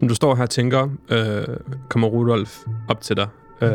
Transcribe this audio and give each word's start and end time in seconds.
Når 0.00 0.08
du 0.08 0.14
står 0.14 0.34
her 0.34 0.42
og 0.42 0.50
tænker, 0.50 0.88
øh, 1.10 1.44
kommer 1.88 2.08
Rudolf 2.08 2.58
op 2.88 3.00
til 3.00 3.16
dig. 3.16 3.26
Øh, 3.62 3.70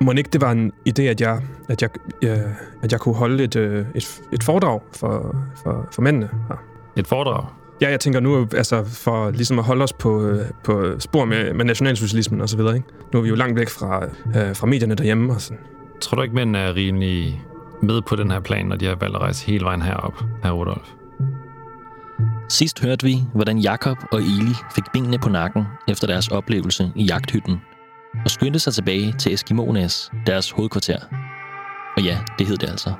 må 0.00 0.12
ikke 0.12 0.30
det 0.32 0.40
var 0.40 0.50
en 0.50 0.72
idé, 0.88 1.02
at 1.02 1.20
jeg, 1.20 1.42
at 1.68 1.82
jeg, 1.82 1.90
øh, 2.22 2.38
at 2.82 2.92
jeg 2.92 3.00
kunne 3.00 3.14
holde 3.14 3.44
et, 3.44 3.56
øh, 3.56 3.86
et, 3.94 4.20
et 4.32 4.42
foredrag 4.42 4.80
for, 4.96 5.36
for, 5.62 5.88
for 5.92 6.02
mændene 6.02 6.28
her? 6.48 6.56
Et 6.96 7.06
foredrag? 7.06 7.44
Ja, 7.80 7.90
jeg 7.90 8.00
tænker 8.00 8.20
nu, 8.20 8.48
altså 8.56 8.84
for 8.84 9.30
ligesom 9.30 9.58
at 9.58 9.64
holde 9.64 9.82
os 9.82 9.92
på, 9.92 10.26
øh, 10.26 10.46
på 10.64 10.94
spor 10.98 11.24
med, 11.24 11.54
med 11.54 11.64
nationalsocialismen 11.64 12.40
og 12.40 12.48
så 12.48 12.56
videre, 12.56 12.74
ikke? 12.74 12.88
Nu 13.12 13.18
er 13.18 13.22
vi 13.22 13.28
jo 13.28 13.34
langt 13.34 13.58
væk 13.58 13.68
fra, 13.68 14.04
øh, 14.04 14.56
fra 14.56 14.66
medierne 14.66 14.94
derhjemme 14.94 15.32
og 15.32 15.40
sådan. 15.40 15.62
Tror 16.00 16.16
du 16.16 16.22
ikke, 16.22 16.34
mænd 16.34 16.56
er 16.56 16.74
rimelig 16.74 17.42
med 17.82 18.02
på 18.02 18.16
den 18.16 18.30
her 18.30 18.40
plan, 18.40 18.66
når 18.66 18.76
de 18.76 18.86
har 18.86 18.94
valgt 18.94 19.16
at 19.16 19.22
rejse 19.22 19.46
hele 19.46 19.64
vejen 19.64 19.82
herop, 19.82 20.22
herr 20.42 20.52
Rudolf? 20.52 20.88
Sidst 22.52 22.80
hørte 22.80 23.06
vi, 23.06 23.24
hvordan 23.34 23.58
Jakob 23.58 23.98
og 24.10 24.20
Eli 24.20 24.54
fik 24.74 24.84
benene 24.92 25.18
på 25.18 25.28
nakken 25.28 25.64
efter 25.88 26.06
deres 26.06 26.28
oplevelse 26.28 26.92
i 26.96 27.04
jagthytten, 27.04 27.60
og 28.24 28.30
skyndte 28.30 28.58
sig 28.58 28.74
tilbage 28.74 29.12
til 29.12 29.34
Eskimonas, 29.34 30.10
deres 30.26 30.50
hovedkvarter. 30.50 30.98
Og 31.96 32.02
ja, 32.02 32.18
det 32.38 32.46
hed 32.46 32.56
det 32.56 32.70
altså. 32.70 32.92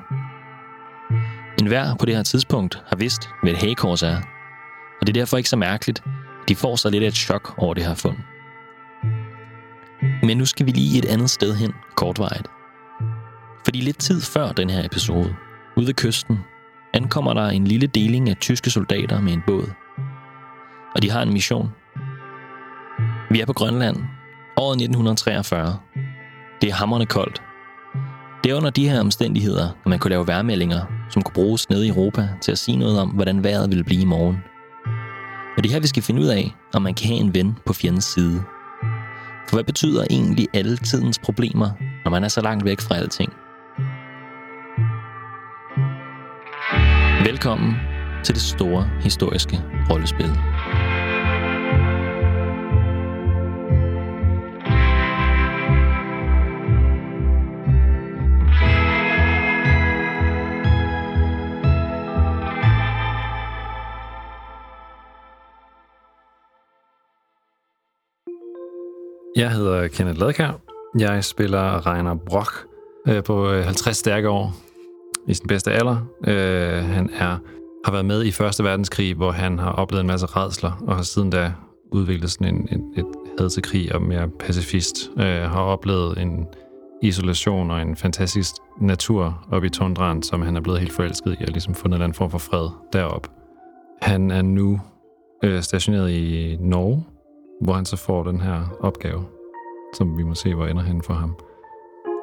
En 1.59 1.67
hver 1.67 1.95
på 1.95 2.05
det 2.05 2.15
her 2.15 2.23
tidspunkt 2.23 2.83
har 2.87 2.95
vidst, 2.95 3.29
hvad 3.43 3.51
et 3.51 3.57
hagekors 3.57 4.03
er, 4.03 4.17
og 5.01 5.07
det 5.07 5.09
er 5.09 5.21
derfor 5.21 5.37
ikke 5.37 5.49
så 5.49 5.57
mærkeligt, 5.57 6.03
at 6.41 6.49
de 6.49 6.55
får 6.55 6.75
sig 6.75 6.91
lidt 6.91 7.03
af 7.03 7.07
et 7.07 7.15
chok 7.15 7.53
over 7.57 7.73
det 7.73 7.85
her 7.85 7.95
fund. 7.95 8.17
Men 10.23 10.37
nu 10.37 10.45
skal 10.45 10.65
vi 10.65 10.71
lige 10.71 10.97
et 10.97 11.05
andet 11.05 11.29
sted 11.29 11.55
hen, 11.55 11.73
kortvejet. 11.95 12.47
Fordi 13.65 13.81
lidt 13.81 13.99
tid 13.99 14.21
før 14.21 14.51
den 14.51 14.69
her 14.69 14.85
episode, 14.85 15.35
ude 15.77 15.87
ved 15.87 15.93
kysten, 15.93 16.39
ankommer 16.93 17.33
der 17.33 17.47
en 17.47 17.67
lille 17.67 17.87
deling 17.87 18.29
af 18.29 18.37
tyske 18.37 18.69
soldater 18.69 19.21
med 19.21 19.33
en 19.33 19.41
båd. 19.47 19.69
Og 20.95 21.01
de 21.01 21.11
har 21.11 21.21
en 21.21 21.33
mission. 21.33 21.69
Vi 23.31 23.41
er 23.41 23.45
på 23.45 23.53
Grønland, 23.53 23.97
året 24.57 24.75
1943. 24.75 25.77
Det 26.61 26.69
er 26.69 26.73
hammerne 26.73 27.05
koldt. 27.05 27.41
Det 28.43 28.51
er 28.51 28.55
under 28.55 28.69
de 28.69 28.89
her 28.89 28.99
omstændigheder, 28.99 29.69
at 29.69 29.89
man 29.89 29.99
kunne 29.99 30.09
lave 30.09 30.27
værmeldinger, 30.27 30.81
som 31.09 31.21
kunne 31.21 31.33
bruges 31.33 31.69
nede 31.69 31.85
i 31.85 31.89
Europa 31.89 32.29
til 32.41 32.51
at 32.51 32.57
sige 32.57 32.77
noget 32.77 32.99
om, 32.99 33.09
hvordan 33.09 33.43
vejret 33.43 33.69
ville 33.69 33.83
blive 33.83 34.01
i 34.01 34.05
morgen. 34.05 34.37
Og 35.57 35.63
det 35.63 35.69
er 35.69 35.73
her, 35.73 35.79
vi 35.79 35.87
skal 35.87 36.03
finde 36.03 36.21
ud 36.21 36.27
af, 36.27 36.55
om 36.73 36.81
man 36.81 36.93
kan 36.93 37.07
have 37.07 37.19
en 37.19 37.33
ven 37.33 37.57
på 37.65 37.73
fjendens 37.73 38.05
side. 38.05 38.43
For 39.49 39.55
hvad 39.55 39.63
betyder 39.63 40.05
egentlig 40.09 40.47
alle 40.53 40.77
tidens 40.77 41.19
problemer, 41.19 41.69
når 42.03 42.11
man 42.11 42.23
er 42.23 42.27
så 42.27 42.41
langt 42.41 42.65
væk 42.65 42.81
fra 42.81 42.95
alting? 42.95 43.33
Velkommen 47.25 47.73
til 48.23 48.35
det 48.35 48.43
store 48.43 48.89
historiske 49.01 49.61
rollespil. 49.89 50.25
Jeg 69.35 69.51
hedder 69.51 69.87
Kenneth 69.87 70.19
Ladkær. 70.19 70.59
Jeg 70.97 71.23
spiller 71.23 71.87
Reiner 71.87 72.15
Brock 72.15 72.67
øh, 73.07 73.23
på 73.23 73.51
øh, 73.51 73.63
50 73.63 73.97
stærke 73.97 74.29
år 74.29 74.72
i 75.27 75.33
sin 75.33 75.47
bedste 75.47 75.71
alder. 75.71 75.97
Øh, 76.27 76.83
han 76.83 77.09
er 77.13 77.37
har 77.85 77.91
været 77.91 78.05
med 78.05 78.25
i 78.25 78.31
Første 78.31 78.63
Verdenskrig, 78.63 79.15
hvor 79.15 79.31
han 79.31 79.59
har 79.59 79.71
oplevet 79.71 80.01
en 80.01 80.07
masse 80.07 80.25
redsler, 80.25 80.71
og 80.87 80.95
har 80.95 81.03
siden 81.03 81.29
da 81.29 81.53
udviklet 81.91 82.31
sådan 82.31 82.55
en, 82.55 82.67
en, 82.71 82.93
et 82.97 83.05
had 83.39 83.49
til 83.49 83.63
krig 83.63 83.95
og 83.95 84.01
mere 84.01 84.27
pacifist. 84.39 85.11
Øh, 85.17 85.25
har 85.25 85.61
oplevet 85.61 86.17
en 86.17 86.47
isolation 87.01 87.71
og 87.71 87.81
en 87.81 87.95
fantastisk 87.95 88.51
natur 88.81 89.45
oppe 89.51 89.67
i 89.67 89.69
tundraen, 89.69 90.23
som 90.23 90.41
han 90.41 90.55
er 90.55 90.61
blevet 90.61 90.79
helt 90.79 90.93
forelsket 90.93 91.37
i, 91.39 91.43
og 91.43 91.47
ligesom 91.47 91.75
fundet 91.75 91.87
en 91.87 91.93
eller 91.93 92.03
anden 92.03 92.15
form 92.15 92.29
for 92.29 92.37
fred 92.37 92.69
derop. 92.93 93.27
Han 94.01 94.31
er 94.31 94.41
nu 94.41 94.81
øh, 95.43 95.61
stationeret 95.61 96.11
i 96.11 96.57
Norge, 96.59 97.03
hvor 97.61 97.73
han 97.73 97.85
så 97.85 97.97
får 97.97 98.23
den 98.23 98.41
her 98.41 98.77
opgave, 98.79 99.25
som 99.93 100.17
vi 100.17 100.23
må 100.23 100.33
se, 100.33 100.55
hvor 100.55 100.65
ender 100.67 100.83
han 100.83 101.01
for 101.01 101.13
ham. 101.13 101.35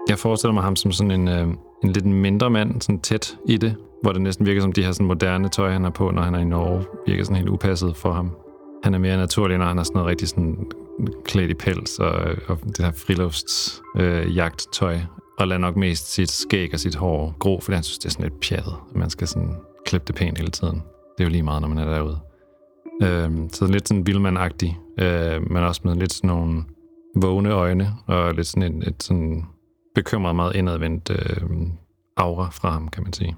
Jeg 0.09 0.19
forestiller 0.19 0.55
mig 0.55 0.63
ham 0.63 0.77
som 0.77 0.93
sådan 0.93 1.11
en, 1.11 1.29
øh, 1.29 1.49
en 1.85 1.91
lidt 1.91 2.07
mindre 2.07 2.51
mand, 2.51 2.81
sådan 2.81 3.01
tæt 3.01 3.37
i 3.49 3.57
det, 3.57 3.77
hvor 4.03 4.13
det 4.13 4.23
næsten 4.23 4.47
virker 4.47 4.61
som 4.61 4.73
de 4.73 4.85
her 4.85 4.93
sådan 4.93 5.07
moderne 5.07 5.49
tøj, 5.49 5.71
han 5.73 5.83
har 5.83 5.91
på, 5.91 6.11
når 6.11 6.23
han 6.23 6.35
er 6.35 6.39
i 6.39 6.45
Norge, 6.45 6.85
virker 7.07 7.25
sådan 7.25 7.37
helt 7.37 7.49
upasset 7.49 7.97
for 7.97 8.13
ham. 8.13 8.31
Han 8.85 8.95
er 8.95 8.99
mere 8.99 9.17
naturlig, 9.17 9.59
når 9.59 9.67
han 9.67 9.77
har 9.77 9.85
sådan 9.85 9.97
noget 9.97 10.11
rigtig 10.11 10.29
sådan 10.29 10.71
klædt 11.25 11.51
i 11.51 11.55
pels 11.55 11.99
og, 11.99 12.13
og 12.49 12.59
det 12.65 12.85
her 12.85 12.93
frilufts 12.93 13.83
øh, 13.97 14.37
jagttøj, 14.37 14.99
og 15.39 15.49
lader 15.49 15.61
nok 15.61 15.77
mest 15.77 16.13
sit 16.13 16.31
skæg 16.31 16.71
og 16.73 16.81
sit 16.81 16.95
hår 16.95 17.37
grå, 17.39 17.61
fordi 17.61 17.75
han 17.75 17.83
synes, 17.83 17.99
det 17.99 18.07
er 18.07 18.11
sådan 18.11 18.25
lidt 18.25 18.41
pjattet, 18.41 18.75
at 18.91 18.97
man 18.97 19.11
skal 19.11 19.29
sådan 19.29 19.55
klippe 19.87 20.07
det 20.07 20.15
pænt 20.15 20.39
hele 20.39 20.51
tiden. 20.51 20.75
Det 21.19 21.25
er 21.25 21.25
jo 21.25 21.31
lige 21.31 21.43
meget, 21.43 21.63
når 21.63 21.69
man 21.69 21.79
er 21.79 21.85
derude. 21.85 22.19
Øh, 23.03 23.31
så 23.53 23.67
lidt 23.67 23.89
sådan 23.89 24.07
vildmandagtig, 24.07 24.79
øh, 24.99 25.51
men 25.51 25.63
også 25.63 25.81
med 25.85 25.97
lidt 25.97 26.13
sådan 26.13 26.29
nogle 26.29 26.63
vågne 27.17 27.53
øjne, 27.53 27.93
og 28.07 28.35
lidt 28.35 28.47
sådan 28.47 28.63
et, 28.63 28.89
et 28.89 29.03
sådan 29.03 29.45
bekymret, 30.03 30.37
meget 30.37 30.57
indadvendt 30.57 31.11
øh, 31.11 31.51
aura 32.17 32.49
fra 32.53 32.71
ham, 32.71 32.89
kan 32.89 33.03
man 33.03 33.13
sige. 33.13 33.37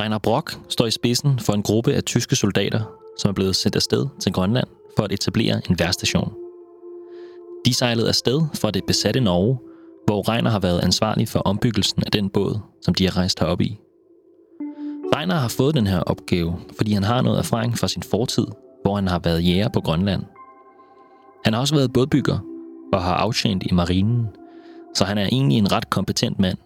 Reiner 0.00 0.18
Brock 0.18 0.58
står 0.68 0.86
i 0.86 0.90
spidsen 0.90 1.38
for 1.38 1.52
en 1.52 1.62
gruppe 1.62 1.92
af 1.94 2.02
tyske 2.02 2.36
soldater, 2.36 2.80
som 3.18 3.28
er 3.28 3.32
blevet 3.32 3.56
sendt 3.56 3.76
afsted 3.76 4.06
til 4.20 4.32
Grønland 4.32 4.66
for 4.96 5.04
at 5.04 5.12
etablere 5.12 5.62
en 5.70 5.78
værstation. 5.78 6.32
De 7.64 7.74
sejlede 7.74 8.08
afsted 8.08 8.40
fra 8.54 8.70
det 8.70 8.84
besatte 8.86 9.20
Norge, 9.20 9.58
hvor 10.06 10.28
Reiner 10.28 10.50
har 10.50 10.58
været 10.58 10.80
ansvarlig 10.84 11.28
for 11.28 11.38
ombyggelsen 11.38 12.02
af 12.06 12.12
den 12.12 12.30
båd, 12.30 12.58
som 12.82 12.94
de 12.94 13.04
har 13.04 13.16
rejst 13.16 13.40
herop 13.40 13.60
i. 13.60 13.80
Reiner 15.16 15.34
har 15.34 15.48
fået 15.48 15.74
den 15.74 15.86
her 15.86 16.00
opgave, 16.00 16.56
fordi 16.76 16.92
han 16.92 17.02
har 17.02 17.22
noget 17.22 17.38
erfaring 17.38 17.78
fra 17.78 17.88
sin 17.88 18.02
fortid, 18.02 18.46
hvor 18.82 18.94
han 18.94 19.08
har 19.08 19.18
været 19.18 19.44
jæger 19.44 19.68
på 19.68 19.80
Grønland. 19.80 20.22
Han 21.44 21.52
har 21.54 21.60
også 21.60 21.74
været 21.74 21.92
bådbygger 21.92 22.38
og 22.92 23.02
har 23.02 23.14
aftjent 23.14 23.62
i 23.66 23.74
marinen, 23.74 24.26
så 24.94 25.04
han 25.04 25.18
er 25.18 25.26
egentlig 25.26 25.58
en 25.58 25.72
ret 25.72 25.90
kompetent 25.90 26.38
mand. 26.38 26.58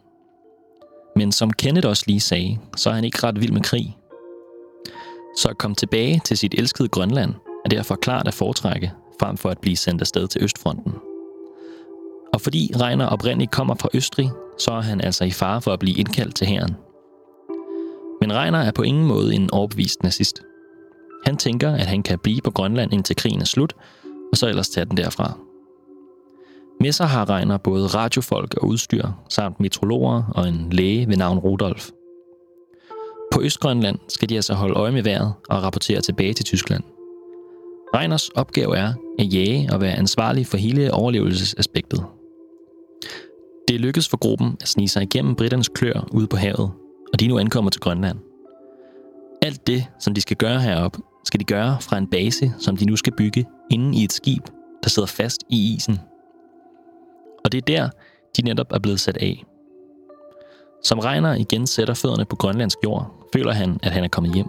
Men 1.17 1.33
som 1.33 1.53
Kenneth 1.53 1.89
også 1.89 2.05
lige 2.07 2.21
sagde, 2.21 2.59
så 2.77 2.91
er 2.91 2.95
han 2.95 3.05
ikke 3.05 3.27
ret 3.27 3.41
vild 3.41 3.53
med 3.53 3.61
krig. 3.61 3.97
Så 5.37 5.49
at 5.49 5.59
komme 5.59 5.75
tilbage 5.75 6.21
til 6.25 6.39
sit 6.39 6.55
elskede 6.59 6.89
Grønland 6.89 7.35
er 7.65 7.69
derfor 7.69 7.95
klart 7.95 8.29
at 8.29 8.35
foretrække, 8.35 8.93
frem 9.21 9.37
for 9.37 9.49
at 9.49 9.59
blive 9.59 9.77
sendt 9.77 10.01
afsted 10.01 10.29
til 10.29 10.45
Østfronten. 10.45 10.93
Og 12.33 12.41
fordi 12.41 12.73
Reiner 12.81 13.07
oprindeligt 13.07 13.51
kommer 13.51 13.75
fra 13.75 13.89
Østrig, 13.95 14.31
så 14.59 14.73
er 14.73 14.81
han 14.81 15.01
altså 15.01 15.25
i 15.25 15.31
fare 15.31 15.63
for 15.63 15.73
at 15.73 15.79
blive 15.79 15.97
indkaldt 15.97 16.35
til 16.35 16.47
hæren. 16.47 16.77
Men 18.21 18.33
Reiner 18.33 18.59
er 18.59 18.71
på 18.71 18.83
ingen 18.83 19.07
måde 19.07 19.35
en 19.35 19.51
overbevist 19.53 20.03
nazist. 20.03 20.43
Han 21.27 21.37
tænker, 21.37 21.73
at 21.73 21.87
han 21.87 22.03
kan 22.03 22.19
blive 22.19 22.41
på 22.45 22.51
Grønland 22.51 22.93
indtil 22.93 23.17
krigen 23.17 23.41
er 23.41 23.45
slut, 23.45 23.73
og 24.33 24.37
så 24.37 24.49
ellers 24.49 24.69
tage 24.69 24.85
den 24.85 24.97
derfra. 24.97 25.39
Med 26.85 26.93
sig 26.93 27.07
har 27.07 27.31
Reiner 27.31 27.57
både 27.57 27.87
radiofolk 27.87 28.55
og 28.55 28.69
udstyr, 28.69 29.09
samt 29.29 29.61
metrologer 29.61 30.23
og 30.35 30.49
en 30.49 30.69
læge 30.71 31.09
ved 31.09 31.17
navn 31.17 31.39
Rudolf. 31.39 31.91
På 33.33 33.43
Østgrønland 33.43 33.99
skal 34.09 34.29
de 34.29 34.37
altså 34.37 34.55
holde 34.55 34.75
øje 34.75 34.93
med 34.93 35.03
vejret 35.03 35.33
og 35.49 35.63
rapportere 35.63 36.01
tilbage 36.01 36.33
til 36.33 36.45
Tyskland. 36.45 36.83
Reiners 37.95 38.29
opgave 38.29 38.77
er 38.77 38.93
at 39.19 39.35
jage 39.35 39.69
og 39.73 39.81
være 39.81 39.95
ansvarlig 39.95 40.47
for 40.47 40.57
hele 40.57 40.95
overlevelsesaspektet. 40.95 42.05
Det 43.69 43.81
lykkedes 43.81 44.09
for 44.09 44.17
gruppen 44.17 44.57
at 44.61 44.69
snige 44.69 44.89
sig 44.89 45.03
igennem 45.03 45.35
britternes 45.35 45.69
klør 45.69 46.09
ude 46.13 46.27
på 46.27 46.37
havet, 46.37 46.71
og 47.13 47.21
de 47.21 47.27
nu 47.27 47.39
ankommer 47.39 47.71
til 47.71 47.81
Grønland. 47.81 48.19
Alt 49.43 49.67
det, 49.67 49.87
som 50.01 50.15
de 50.15 50.21
skal 50.21 50.37
gøre 50.37 50.61
herop, 50.61 50.97
skal 51.25 51.41
de 51.41 51.45
gøre 51.45 51.77
fra 51.81 51.99
en 51.99 52.07
base, 52.07 52.53
som 52.59 52.77
de 52.77 52.85
nu 52.85 52.97
skal 52.97 53.13
bygge 53.17 53.45
inde 53.71 53.99
i 53.99 54.05
et 54.05 54.13
skib, 54.13 54.43
der 54.83 54.89
sidder 54.89 55.09
fast 55.09 55.45
i 55.51 55.75
isen 55.75 55.99
og 57.45 57.53
det 57.53 57.59
er 57.59 57.63
der, 57.77 57.91
de 58.37 58.43
netop 58.43 58.73
er 58.73 58.79
blevet 58.79 59.01
sat 59.01 59.17
af. 59.17 59.45
Som 60.85 60.99
Reiner 60.99 61.35
igen 61.35 61.67
sætter 61.67 61.95
fødderne 61.95 62.25
på 62.25 62.37
grønlandsk 62.37 62.79
jord, 62.85 63.29
føler 63.33 63.53
han, 63.53 63.79
at 63.83 63.93
han 63.93 64.05
er 64.05 64.09
kommet 64.09 64.35
hjem. 64.35 64.47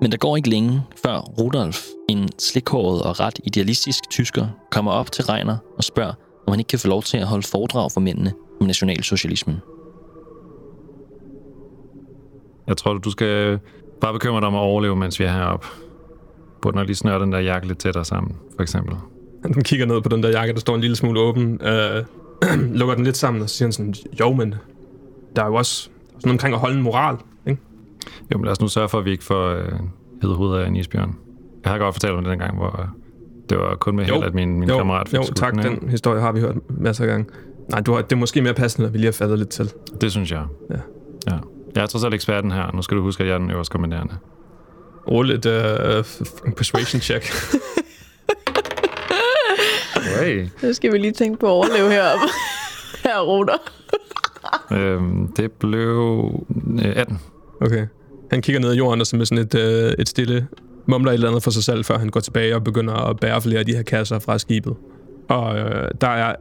Men 0.00 0.12
der 0.12 0.16
går 0.16 0.36
ikke 0.36 0.50
længe, 0.50 0.82
før 1.02 1.18
Rudolf, 1.18 1.86
en 2.08 2.28
slikhåret 2.38 3.02
og 3.02 3.20
ret 3.20 3.40
idealistisk 3.44 4.10
tysker, 4.10 4.46
kommer 4.70 4.92
op 4.92 5.12
til 5.12 5.24
Reiner 5.24 5.56
og 5.76 5.84
spørger, 5.84 6.12
om 6.46 6.52
han 6.52 6.60
ikke 6.60 6.68
kan 6.68 6.78
få 6.78 6.88
lov 6.88 7.02
til 7.02 7.18
at 7.18 7.26
holde 7.26 7.46
foredrag 7.46 7.92
for 7.92 8.00
mændene 8.00 8.32
om 8.60 8.66
nationalsocialismen. 8.66 9.56
Jeg 12.66 12.76
tror, 12.76 12.94
du 12.94 13.10
skal 13.10 13.58
bare 14.00 14.12
bekymre 14.12 14.40
dig 14.40 14.48
om 14.48 14.54
at 14.54 14.60
overleve, 14.60 14.96
mens 14.96 15.20
vi 15.20 15.24
er 15.24 15.32
heroppe. 15.32 15.66
Burde 16.62 16.76
nok 16.76 16.86
lige 16.86 16.96
snøre 16.96 17.20
den 17.20 17.32
der 17.32 17.38
jakke 17.38 17.68
lidt 17.68 17.78
tættere 17.78 18.04
sammen, 18.04 18.36
for 18.56 18.62
eksempel. 18.62 18.96
Han 19.44 19.62
kigger 19.62 19.86
ned 19.86 20.00
på 20.00 20.08
den 20.08 20.22
der 20.22 20.28
jakke, 20.28 20.52
der 20.52 20.60
står 20.60 20.74
en 20.74 20.80
lille 20.80 20.96
smule 20.96 21.20
åben, 21.20 21.60
øh, 21.62 22.04
lukker 22.78 22.94
den 22.94 23.04
lidt 23.04 23.16
sammen, 23.16 23.42
og 23.42 23.50
så 23.50 23.56
siger 23.56 23.66
han 23.66 23.72
sådan, 23.72 23.94
jo, 24.20 24.32
men 24.32 24.54
der 25.36 25.42
er 25.42 25.46
jo 25.46 25.54
også 25.54 25.88
sådan 26.18 26.30
omkring 26.32 26.54
at 26.54 26.60
holde 26.60 26.76
en 26.76 26.82
moral, 26.82 27.16
ikke? 27.46 27.60
Jo, 28.32 28.38
men 28.38 28.44
lad 28.44 28.52
os 28.52 28.60
nu 28.60 28.68
sørge 28.68 28.88
for, 28.88 28.98
at 28.98 29.04
vi 29.04 29.10
ikke 29.10 29.24
får 29.24 29.48
øh, 29.48 29.64
hede 30.22 30.34
hovedet 30.34 30.62
af 30.62 30.68
en 30.68 30.76
isbjørn. 30.76 31.16
Jeg 31.64 31.72
har 31.72 31.78
godt 31.78 31.94
fortalt 31.94 32.12
om 32.12 32.24
det 32.24 32.30
den 32.30 32.38
gang, 32.38 32.56
hvor 32.56 32.88
det 33.50 33.58
var 33.58 33.74
kun 33.74 33.96
med 33.96 34.06
Jo. 34.06 34.14
held, 34.14 34.24
at 34.24 34.34
min, 34.34 34.60
min 34.60 34.68
jo, 34.68 34.76
kammerat 34.76 35.08
fik 35.08 35.18
jo, 35.18 35.22
skudt 35.22 35.36
tak. 35.36 35.52
den, 35.54 35.64
ikke? 35.64 35.80
Den 35.80 35.88
historie 35.88 36.20
har 36.20 36.32
vi 36.32 36.40
hørt 36.40 36.56
masser 36.68 37.04
af 37.04 37.08
gange. 37.10 37.26
Nej, 37.70 37.80
du 37.80 37.92
har, 37.92 38.02
det 38.02 38.12
er 38.12 38.16
måske 38.16 38.42
mere 38.42 38.54
passende, 38.54 38.86
at 38.86 38.92
vi 38.92 38.98
lige 38.98 39.06
har 39.06 39.12
fattet 39.12 39.38
lidt 39.38 39.48
til. 39.48 39.70
Det 40.00 40.10
synes 40.12 40.32
jeg. 40.32 40.44
Ja. 40.70 40.76
ja. 41.26 41.36
Jeg 41.74 41.82
er 41.82 41.86
trods 41.86 42.04
alt 42.04 42.14
eksperten 42.14 42.52
her. 42.52 42.72
Nu 42.74 42.82
skal 42.82 42.96
du 42.96 43.02
huske, 43.02 43.22
at 43.22 43.28
jeg 43.28 43.34
er 43.34 43.38
den 43.38 43.50
øverste 43.50 43.72
kommanderende. 43.72 44.14
Rulle 45.10 45.34
et 45.34 45.46
uh, 45.46 46.52
persuasion 46.56 47.00
check. 47.00 47.24
Hey. 50.04 50.46
Så 50.60 50.72
skal 50.74 50.92
vi 50.92 50.98
lige 50.98 51.12
tænke 51.12 51.38
på 51.38 51.46
at 51.46 51.50
overleve 51.50 51.90
heroppe. 51.90 52.26
Her 53.04 53.20
ruter. 53.30 53.56
øhm, 54.72 55.32
det 55.36 55.52
blev 55.52 56.44
øh, 56.84 56.92
18. 56.96 57.18
Okay. 57.60 57.86
Han 58.30 58.42
kigger 58.42 58.60
ned 58.60 58.74
i 58.74 58.76
jorden 58.76 59.00
og 59.00 59.06
så 59.06 59.16
med 59.16 59.26
sådan 59.26 59.44
et, 59.44 59.54
øh, 59.54 59.92
et 59.98 60.08
stille 60.08 60.46
mumler 60.86 61.10
et 61.10 61.14
eller 61.14 61.28
andet 61.28 61.42
for 61.42 61.50
sig 61.50 61.64
selv, 61.64 61.84
før 61.84 61.98
han 61.98 62.08
går 62.08 62.20
tilbage 62.20 62.54
og 62.54 62.64
begynder 62.64 62.94
at 62.94 63.20
bære 63.20 63.42
flere 63.42 63.58
af 63.58 63.66
de 63.66 63.74
her 63.76 63.82
kasser 63.82 64.18
fra 64.18 64.38
skibet. 64.38 64.74
Og 65.28 65.58
øh, 65.58 65.88
der 66.00 66.08
er 66.08 66.34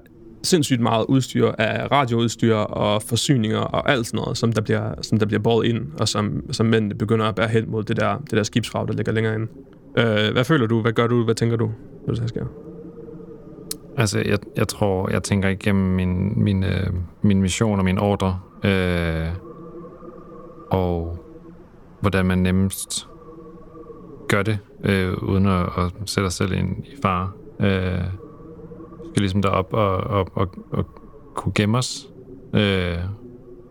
sindssygt 0.43 0.81
meget 0.81 1.05
udstyr 1.09 1.51
af 1.57 1.91
radioudstyr 1.91 2.55
og 2.55 3.01
forsyninger 3.01 3.59
og 3.59 3.91
alt 3.91 4.07
sådan 4.07 4.17
noget, 4.17 4.37
som 4.37 4.51
der 4.53 4.61
bliver, 4.61 4.93
som 5.01 5.19
der 5.19 5.25
bliver 5.25 5.41
båret 5.41 5.67
ind, 5.67 5.81
og 5.99 6.07
som, 6.07 6.43
som 6.51 6.65
mændene 6.65 6.95
begynder 6.95 7.25
at 7.25 7.35
bære 7.35 7.47
hen 7.47 7.71
mod 7.71 7.83
det 7.83 7.97
der, 7.97 8.17
det 8.17 8.31
der 8.31 8.43
skibsfrag, 8.43 8.87
der 8.87 8.93
ligger 8.93 9.11
længere 9.11 9.35
inde. 9.35 9.47
Øh, 9.97 10.31
hvad 10.33 10.43
føler 10.43 10.67
du? 10.67 10.81
Hvad 10.81 10.91
gør 10.91 11.07
du? 11.07 11.23
Hvad 11.23 11.35
tænker 11.35 11.57
du, 11.57 11.71
hvad 12.05 12.15
der 12.15 12.27
sker? 12.27 12.45
Altså, 13.97 14.19
jeg, 14.19 14.39
jeg 14.55 14.67
tror, 14.67 15.09
jeg 15.09 15.23
tænker 15.23 15.49
igennem 15.49 15.85
min, 15.85 16.43
min, 16.43 16.63
øh, 16.63 16.93
min 17.21 17.41
mission 17.41 17.79
og 17.79 17.85
min 17.85 17.97
ordre, 17.97 18.39
øh, 18.63 19.27
og 20.71 21.17
hvordan 22.01 22.25
man 22.25 22.37
nemmest 22.37 23.07
gør 24.27 24.43
det, 24.43 24.59
øh, 24.83 25.13
uden 25.13 25.45
at, 25.45 25.65
at 25.77 25.91
sætte 26.05 26.29
sig 26.29 26.31
selv 26.31 26.53
ind 26.53 26.85
i 26.85 26.95
fare. 27.01 27.31
Øh, 27.59 28.03
vi 29.03 29.09
skal 29.09 29.21
ligesom 29.21 29.41
derop 29.41 29.73
og, 29.73 29.97
og, 29.97 30.27
og, 30.33 30.49
og 30.71 30.85
kunne 31.35 31.53
gemme 31.55 31.77
os. 31.77 32.09
Øh, 32.53 32.97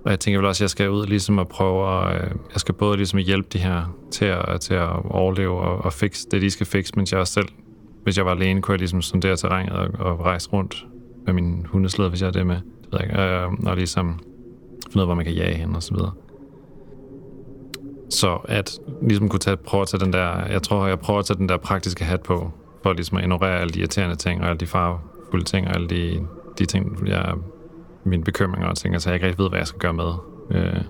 og 0.05 0.11
jeg 0.11 0.21
tænker 0.21 0.39
vel 0.39 0.47
også, 0.47 0.59
at 0.59 0.63
jeg 0.63 0.71
skal 0.71 0.91
ud 0.91 1.07
ligesom 1.07 1.39
at 1.39 1.49
prøve 1.49 1.89
at, 1.89 2.15
øh, 2.15 2.31
jeg 2.53 2.61
skal 2.61 2.75
både 2.75 2.97
ligesom 2.97 3.19
hjælpe 3.19 3.49
de 3.53 3.59
her 3.59 3.97
til 4.11 4.25
at, 4.25 4.61
til 4.61 4.75
at 4.75 4.89
overleve 5.11 5.61
og, 5.61 5.85
og 5.85 5.93
fikse 5.93 6.29
det, 6.31 6.43
de 6.43 6.51
skal 6.51 6.67
fikse, 6.67 6.93
mens 6.97 7.13
jeg 7.13 7.21
også 7.21 7.33
selv 7.33 7.49
hvis 8.03 8.17
jeg 8.17 8.25
var 8.25 8.31
alene, 8.31 8.63
kunne 8.63 8.73
jeg 8.73 8.79
ligesom 8.79 9.03
sondere 9.03 9.37
terrænet 9.37 9.73
og, 9.73 9.89
og 9.99 10.21
rejse 10.21 10.51
rundt 10.53 10.87
med 11.27 11.35
min 11.35 11.67
hundeslæde, 11.69 12.09
hvis 12.09 12.21
jeg 12.23 12.29
er 12.29 12.33
det 12.33 12.47
med. 12.47 12.57
Det 12.57 12.93
ved 12.93 12.99
jeg 13.01 13.09
ikke. 13.09 13.23
Øh, 13.23 13.53
og 13.67 13.77
ligesom 13.77 14.19
finde 14.93 14.97
ud 14.97 15.01
af, 15.01 15.07
hvor 15.07 15.15
man 15.15 15.25
kan 15.25 15.35
jage 15.35 15.55
hen 15.55 15.77
og 15.77 15.83
så 15.83 15.95
videre. 15.95 16.13
Så 18.11 18.39
at 18.45 18.79
ligesom 19.03 19.29
kunne 19.29 19.41
tage, 19.41 19.57
prøve 19.57 19.83
at 19.83 19.89
tage 19.89 20.05
den 20.05 20.13
der, 20.13 20.47
jeg 20.47 20.63
tror, 20.63 20.87
jeg 20.87 21.01
prøver 21.01 21.19
at 21.19 21.27
tage 21.27 21.39
den 21.39 21.49
der 21.49 21.57
praktiske 21.57 22.05
hat 22.05 22.23
på, 22.23 22.51
for 22.83 22.93
ligesom 22.93 23.17
at 23.17 23.25
ignorere 23.25 23.61
alle 23.61 23.73
de 23.73 23.79
irriterende 23.79 24.17
ting, 24.17 24.41
og 24.41 24.49
alle 24.49 24.59
de 24.59 24.67
farvefulde 24.67 25.45
ting, 25.45 25.69
og 25.69 25.75
alle 25.75 25.89
de, 25.89 26.21
de 26.59 26.67
ting, 26.67 27.09
jeg, 27.09 27.35
mine 28.05 28.25
bekymringer 28.25 28.69
og 28.69 28.77
ting, 28.77 29.03
så 29.03 29.11
jeg 29.11 29.15
ikke 29.15 29.27
rigtig 29.27 29.43
ved, 29.45 29.49
hvad 29.51 29.59
jeg 29.59 29.67
skal 29.67 29.81
gøre 29.81 29.93
med. 29.93 30.13
Øh, 30.51 30.81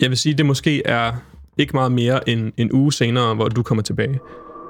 Jeg 0.00 0.10
vil 0.10 0.18
sige, 0.18 0.34
det 0.34 0.46
måske 0.46 0.82
er 0.86 1.12
ikke 1.58 1.72
meget 1.76 1.92
mere 1.92 2.28
end 2.28 2.52
en 2.56 2.72
uge 2.72 2.92
senere, 2.92 3.34
hvor 3.34 3.48
du 3.48 3.62
kommer 3.62 3.82
tilbage. 3.82 4.20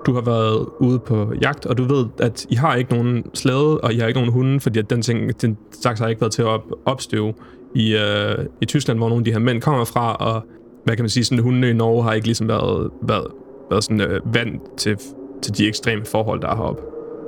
Du 0.07 0.15
har 0.15 0.21
været 0.21 0.67
ude 0.81 0.99
på 0.99 1.33
jagt, 1.43 1.67
og 1.67 1.79
du 1.79 1.85
ved, 1.85 2.07
at 2.19 2.47
I 2.51 2.55
har 2.55 2.75
ikke 2.75 2.93
nogen 2.93 3.25
slæde, 3.35 3.81
og 3.81 3.93
I 3.93 3.99
har 3.99 4.07
ikke 4.07 4.21
nogen 4.21 4.33
hunde, 4.33 4.61
fordi 4.61 4.79
at 4.79 4.91
den 4.91 5.03
ting, 5.03 5.43
den 5.43 5.57
slags 5.73 6.01
har 6.01 6.09
ikke 6.09 6.21
været 6.21 6.33
til 6.33 6.43
at 6.43 6.49
op, 6.49 6.63
opstøve 6.85 7.35
i, 7.75 7.95
øh, 7.95 8.47
i 8.61 8.65
Tyskland, 8.65 8.99
hvor 8.99 9.09
nogle 9.09 9.21
af 9.21 9.25
de 9.25 9.33
her 9.33 9.39
mænd 9.39 9.61
kommer 9.61 9.85
fra, 9.85 10.15
og 10.15 10.43
hvad 10.85 10.97
kan 10.97 11.03
man 11.03 11.11
sige, 11.11 11.25
sådan 11.25 11.45
hundene 11.45 11.71
i 11.71 11.73
Norge 11.73 12.03
har 12.03 12.13
ikke 12.13 12.27
ligesom 12.27 12.49
været, 12.49 12.91
været, 13.03 13.27
været 13.71 13.85
sådan 13.85 14.01
øh, 14.01 14.35
vant 14.35 14.63
til, 14.77 14.97
til 15.43 15.59
de 15.59 15.69
ekstreme 15.69 16.05
forhold, 16.05 16.41
der 16.41 16.49
er 16.49 16.57
heroppe. 16.57 16.83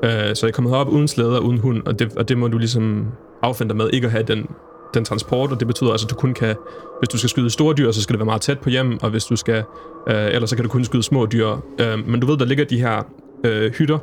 Øh, 0.04 0.36
så 0.36 0.46
jeg 0.46 0.48
er 0.48 0.52
kommet 0.52 0.72
herop 0.72 0.88
uden 0.88 1.08
slæde 1.08 1.38
og 1.38 1.44
uden 1.44 1.58
hund, 1.58 1.82
og 1.86 1.98
det, 1.98 2.16
og 2.16 2.28
det 2.28 2.38
må 2.38 2.48
du 2.48 2.58
ligesom 2.58 3.06
affinde 3.42 3.68
dig 3.68 3.76
med, 3.76 3.90
ikke 3.92 4.06
at 4.06 4.12
have 4.12 4.24
den, 4.24 4.46
den 4.94 5.04
transport, 5.04 5.52
og 5.52 5.60
det 5.60 5.66
betyder 5.68 5.90
altså, 5.90 6.06
at 6.06 6.10
du 6.10 6.14
kun 6.14 6.34
kan, 6.34 6.56
hvis 6.98 7.08
du 7.08 7.18
skal 7.18 7.30
skyde 7.30 7.50
store 7.50 7.74
dyr, 7.74 7.90
så 7.90 8.02
skal 8.02 8.14
det 8.14 8.18
være 8.18 8.26
meget 8.26 8.42
tæt 8.42 8.58
på 8.58 8.70
hjem, 8.70 8.98
og 9.02 9.10
hvis 9.10 9.24
du 9.24 9.36
skal, 9.36 9.64
øh, 10.08 10.26
ellers 10.26 10.50
så 10.50 10.56
kan 10.56 10.62
du 10.64 10.68
kun 10.68 10.84
skyde 10.84 11.02
små 11.02 11.26
dyr. 11.26 11.48
Øh, 11.80 12.08
men 12.08 12.20
du 12.20 12.26
ved, 12.26 12.36
der 12.36 12.44
ligger 12.44 12.64
de 12.64 12.80
her 12.80 13.02
øh, 13.44 13.72
hytter 13.72 13.98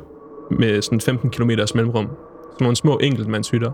med 0.50 0.82
sådan 0.82 1.00
15 1.00 1.30
km 1.30 1.50
mellemrum. 1.74 2.08
Sådan 2.52 2.64
nogle 2.64 2.76
små 2.76 2.98
enkeltmandshytter, 3.02 3.72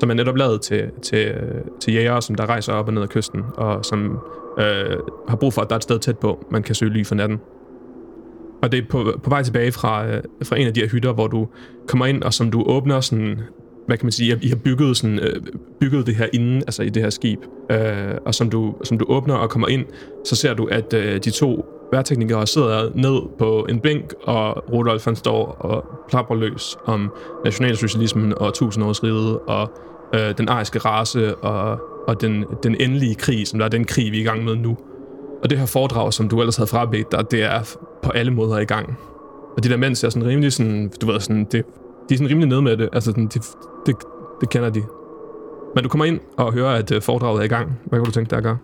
som 0.00 0.10
er 0.10 0.14
netop 0.14 0.36
lavet 0.36 0.60
til, 0.60 0.90
til, 1.02 1.34
til 1.80 1.94
jægere, 1.94 2.22
som 2.22 2.34
der 2.34 2.46
rejser 2.46 2.72
op 2.72 2.86
og 2.86 2.94
ned 2.94 3.02
ad 3.02 3.08
kysten, 3.08 3.44
og 3.56 3.84
som 3.84 4.18
øh, 4.58 4.96
har 5.28 5.36
brug 5.36 5.52
for, 5.52 5.62
at 5.62 5.68
der 5.68 5.74
er 5.74 5.78
et 5.78 5.82
sted 5.82 5.98
tæt 5.98 6.18
på, 6.18 6.46
man 6.50 6.62
kan 6.62 6.74
søge 6.74 6.92
ly 6.92 7.04
for 7.04 7.14
natten. 7.14 7.40
Og 8.62 8.72
det 8.72 8.78
er 8.78 8.82
på, 8.90 9.12
på 9.22 9.30
vej 9.30 9.42
tilbage 9.42 9.72
fra, 9.72 10.06
øh, 10.06 10.22
fra 10.44 10.56
en 10.58 10.66
af 10.66 10.74
de 10.74 10.80
her 10.80 10.88
hytter, 10.88 11.12
hvor 11.12 11.26
du 11.26 11.48
kommer 11.88 12.06
ind, 12.06 12.22
og 12.22 12.34
som 12.34 12.50
du 12.50 12.62
åbner 12.66 13.00
sådan 13.00 13.40
hvad 13.90 13.98
kan 13.98 14.06
man 14.06 14.12
sige, 14.12 14.38
I 14.42 14.48
har 14.48 14.56
bygget, 14.56 14.96
sådan, 14.96 15.18
øh, 15.18 15.42
bygget 15.80 16.06
det 16.06 16.16
her 16.16 16.26
inden, 16.32 16.56
altså 16.56 16.82
i 16.82 16.88
det 16.88 17.02
her 17.02 17.10
skib. 17.10 17.38
Øh, 17.70 18.14
og 18.26 18.34
som 18.34 18.50
du, 18.50 18.74
som 18.84 18.98
du 18.98 19.04
åbner 19.08 19.34
og 19.34 19.50
kommer 19.50 19.68
ind, 19.68 19.84
så 20.24 20.36
ser 20.36 20.54
du, 20.54 20.64
at 20.64 20.94
øh, 20.94 21.20
de 21.24 21.30
to 21.30 21.66
værteknikere 21.92 22.46
sidder 22.46 22.90
ned 22.94 23.20
på 23.38 23.66
en 23.68 23.80
bænk, 23.80 24.14
og 24.22 24.72
Rudolf 24.72 25.04
han 25.04 25.16
står 25.16 25.46
og 25.46 25.84
plapper 26.08 26.34
løs 26.34 26.76
om 26.86 27.10
nationalsocialismen 27.44 28.38
og 28.38 28.54
tusindårsriget, 28.54 29.38
og 29.38 29.70
øh, 30.14 30.38
den 30.38 30.48
ariske 30.48 30.78
race, 30.78 31.34
og, 31.34 31.78
og 32.08 32.20
den, 32.20 32.44
den 32.62 32.76
endelige 32.80 33.14
krig, 33.14 33.46
som 33.46 33.58
der 33.58 33.66
er 33.66 33.70
den 33.70 33.84
krig, 33.84 34.12
vi 34.12 34.16
er 34.16 34.20
i 34.20 34.24
gang 34.24 34.44
med 34.44 34.56
nu. 34.56 34.76
Og 35.42 35.50
det 35.50 35.58
her 35.58 35.66
foredrag, 35.66 36.12
som 36.12 36.28
du 36.28 36.40
ellers 36.40 36.56
havde 36.56 36.68
frabedt 36.68 37.12
dig, 37.12 37.30
det 37.30 37.42
er 37.42 37.76
på 38.02 38.10
alle 38.10 38.32
måder 38.32 38.58
i 38.58 38.64
gang. 38.64 38.98
Og 39.56 39.64
de 39.64 39.68
der 39.68 39.76
mænd 39.76 39.94
ser 39.94 40.08
sådan 40.08 40.28
rimelig 40.28 40.52
sådan, 40.52 40.92
du 41.00 41.06
ved, 41.06 41.20
sådan, 41.20 41.44
det, 41.44 41.64
de 42.10 42.14
er 42.14 42.18
sådan 42.18 42.30
rimelig 42.30 42.48
nede 42.48 42.62
med 42.62 42.76
det. 42.76 42.88
Altså, 42.92 43.10
sådan, 43.10 43.26
det, 43.26 43.42
det, 43.86 43.96
det 44.40 44.50
kender 44.50 44.70
de. 44.70 44.82
Men 45.74 45.84
du 45.84 45.88
kommer 45.88 46.04
ind 46.04 46.20
og 46.36 46.52
hører, 46.52 46.74
at 46.74 46.92
øh, 46.92 47.02
foredraget 47.02 47.40
er 47.40 47.44
i 47.44 47.48
gang. 47.48 47.80
Hvad 47.84 47.98
kan 47.98 48.04
du 48.04 48.10
tænke 48.10 48.30
dig 48.30 48.36
at 48.36 48.42
gøre? 48.42 48.58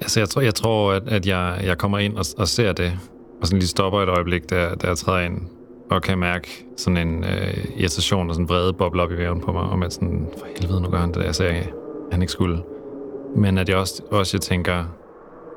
Altså, 0.00 0.20
jeg 0.20 0.28
tror, 0.28 0.42
jeg 0.42 0.54
tror 0.54 0.92
at, 0.92 1.02
at 1.06 1.26
jeg, 1.26 1.60
jeg 1.64 1.78
kommer 1.78 1.98
ind 1.98 2.16
og, 2.16 2.24
og 2.38 2.48
ser 2.48 2.72
det, 2.72 2.92
og 3.40 3.46
sådan 3.46 3.58
lige 3.58 3.68
stopper 3.68 4.00
et 4.00 4.08
øjeblik, 4.08 4.50
der, 4.50 4.74
der 4.74 4.88
jeg 4.88 4.96
træder 4.96 5.20
ind, 5.20 5.42
og 5.90 6.02
kan 6.02 6.18
mærke 6.18 6.66
sådan 6.76 7.08
en 7.08 7.24
øh, 7.24 7.64
irritation 7.76 8.28
og 8.28 8.34
sådan 8.34 8.48
vrede 8.48 8.72
boble 8.72 9.02
op 9.02 9.12
i 9.12 9.16
væven 9.16 9.40
på 9.40 9.52
mig, 9.52 9.62
om 9.62 9.82
at 9.82 9.92
sådan, 9.92 10.28
for 10.38 10.46
helvede, 10.56 10.80
nu 10.80 10.88
gør 10.88 10.98
han 10.98 11.08
det 11.08 11.24
der, 11.24 11.32
så 11.32 11.44
jeg, 11.44 11.68
han 12.12 12.22
ikke 12.22 12.32
skulle. 12.32 12.62
Men 13.36 13.58
at 13.58 13.68
jeg 13.68 13.76
også, 13.76 14.02
også 14.10 14.36
jeg 14.36 14.40
tænker, 14.40 14.84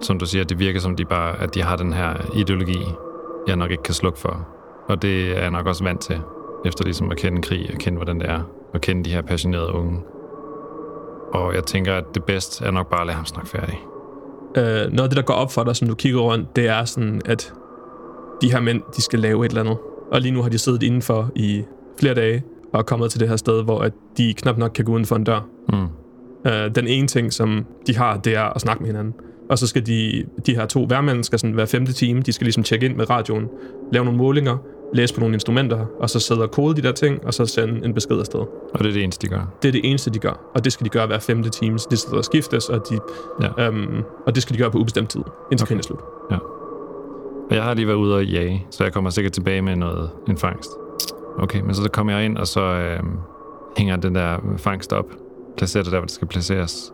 som 0.02 0.20
du 0.20 0.26
siger, 0.26 0.44
det 0.44 0.60
virker 0.60 0.80
som 0.80 0.96
de 0.96 1.06
bare, 1.06 1.42
at 1.42 1.56
de 1.56 1.64
har 1.64 1.76
den 1.76 1.94
her 1.94 2.36
ideologi, 2.36 2.80
jeg 3.48 3.56
nok 3.56 3.72
ikke 3.72 3.84
kan 3.84 3.94
slukke 3.94 4.20
for. 4.20 4.48
Og 4.88 5.02
det 5.02 5.38
er 5.38 5.42
jeg 5.42 5.52
nok 5.52 5.68
også 5.68 5.84
vant 5.84 6.02
til, 6.02 6.22
efter 6.66 6.84
ligesom 6.84 7.12
at 7.12 7.18
kende 7.18 7.42
krig, 7.42 7.70
og 7.74 7.80
kende, 7.80 7.96
hvordan 7.98 8.20
det 8.20 8.30
er, 8.30 8.42
og 8.74 8.82
kende 8.82 9.04
de 9.04 9.10
her 9.10 9.22
passionerede 9.22 9.74
unge. 9.74 10.00
Og 11.34 11.56
jeg 11.56 11.64
tænker, 11.64 11.94
at 11.94 12.04
det 12.16 12.24
bedste 12.24 12.66
er 12.66 12.72
nok 12.72 12.90
bare 12.90 13.02
at 13.02 13.08
lade 13.08 13.16
ham 13.16 13.26
snakke 13.26 13.50
færdig. 13.50 13.80
Øh, 14.58 14.64
noget 14.94 15.04
af 15.04 15.10
det, 15.10 15.18
der 15.18 15.22
går 15.22 15.34
op 15.34 15.52
for 15.52 15.64
dig, 15.64 15.76
som 15.76 15.88
du 15.88 15.96
kigger 15.96 16.20
rundt, 16.20 16.56
det 16.56 16.68
er 16.68 16.86
sådan, 16.86 17.22
at 17.26 17.54
de 18.42 18.52
her 18.52 18.60
mænd, 18.60 18.82
de 18.96 19.02
skal 19.02 19.20
lave 19.20 19.46
et 19.46 19.50
eller 19.50 19.62
andet. 19.62 19.78
Og 20.12 20.22
lige 20.22 20.32
nu 20.32 20.42
har 20.42 20.50
de 20.50 20.58
siddet 20.58 20.84
indenfor 20.84 21.32
i 21.36 21.64
flere 22.00 22.14
dage, 22.14 22.44
og 22.74 22.80
er 22.80 22.84
kommet 22.84 23.12
til 23.12 23.20
det 23.20 23.30
her 23.30 23.36
sted, 23.36 23.64
hvor 23.64 23.80
at 23.80 23.94
de 24.18 24.34
knap 24.34 24.58
nok 24.58 24.72
kan 24.76 24.86
gå 24.86 24.92
uden 24.92 25.06
for 25.06 25.16
en 25.16 25.24
dør. 25.24 25.48
Mm. 25.70 25.88
Øh, 26.52 26.76
den 26.76 26.88
ene 26.88 27.08
ting, 27.08 27.34
som 27.34 27.66
de 27.88 27.96
har, 27.96 28.18
det 28.18 28.36
er 28.36 28.44
at 28.44 28.62
snakke 28.62 28.84
med 28.84 28.90
hinanden. 28.90 29.14
Og 29.50 29.58
så 29.58 29.68
skal 29.68 29.86
de, 29.86 30.24
de 30.46 30.56
her 30.56 30.66
to 30.66 30.86
værmænd 30.90 31.24
skal 31.24 31.40
sådan 31.40 31.54
hver 31.54 31.66
femte 31.66 31.94
time, 31.94 32.22
de 32.22 32.32
skal 32.32 32.46
ligesom 32.46 32.64
tjekke 32.64 32.86
ind 32.86 32.96
med 32.96 33.10
radioen, 33.10 33.48
lave 33.92 34.06
nogle 34.06 34.18
målinger, 34.18 34.58
læse 34.94 35.13
på 35.13 35.20
nogle 35.20 35.34
instrumenter, 35.34 35.86
og 36.00 36.10
så 36.10 36.20
sidde 36.20 36.42
og 36.42 36.51
kode 36.51 36.75
de 36.75 36.82
der 36.82 36.92
ting, 36.92 37.25
og 37.25 37.34
så 37.34 37.46
sende 37.46 37.86
en 37.86 37.94
besked 37.94 38.20
afsted. 38.20 38.39
Og 38.39 38.80
det 38.80 38.88
er 38.88 38.92
det 38.94 39.04
eneste, 39.04 39.27
de 39.27 39.34
gør. 39.34 39.42
Det 39.62 39.68
er 39.68 39.72
det 39.72 39.82
eneste, 39.84 40.10
de 40.12 40.20
gør. 40.20 40.39
Og 40.56 40.63
det 40.63 40.74
skal 40.74 40.86
de 40.86 40.89
gøre 40.89 41.08
hver 41.08 41.20
femte 41.20 41.50
time, 41.50 41.80
så 41.80 41.88
de 41.92 41.98
sidder 41.98 42.18
og 42.18 42.25
skiftes, 42.25 42.70
og, 42.70 42.82
de, 42.89 43.00
Ja. 43.42 43.68
øhm, 43.68 44.04
og 44.27 44.36
det 44.36 44.44
skal 44.44 44.54
de 44.56 44.60
gøre 44.62 44.72
på 44.72 44.77
ubestemt 44.77 45.10
tid, 45.10 45.22
indtil 45.51 45.63
Okay. 45.63 45.68
krigen 45.68 45.80
er 45.80 45.84
slut. 45.84 46.00
Og 47.50 47.56
jeg 47.56 47.63
har 47.63 47.74
lige 47.74 47.88
været 47.88 47.98
ude 47.98 48.15
og 48.15 48.25
jage, 48.25 48.65
så 48.72 48.84
jeg 48.84 48.94
kommer 48.94 49.10
sikkert 49.10 49.34
tilbage 49.34 49.62
med 49.62 49.75
noget, 49.75 50.10
en 50.30 50.38
fangst. 50.38 50.72
Okay, 51.39 51.62
men 51.62 51.75
så 51.75 51.89
kommer 51.89 52.13
jeg 52.13 52.25
ind, 52.25 52.38
og 52.38 52.48
så 52.48 52.62
øh, 52.62 53.00
hænger 53.77 53.96
den 53.96 54.15
der 54.15 54.38
fangst 54.58 54.94
op. 54.94 55.06
Placerer 55.58 55.84
det 55.84 55.92
der, 55.92 55.98
hvor 56.00 56.06
det 56.06 56.15
skal 56.15 56.27
placeres. 56.27 56.94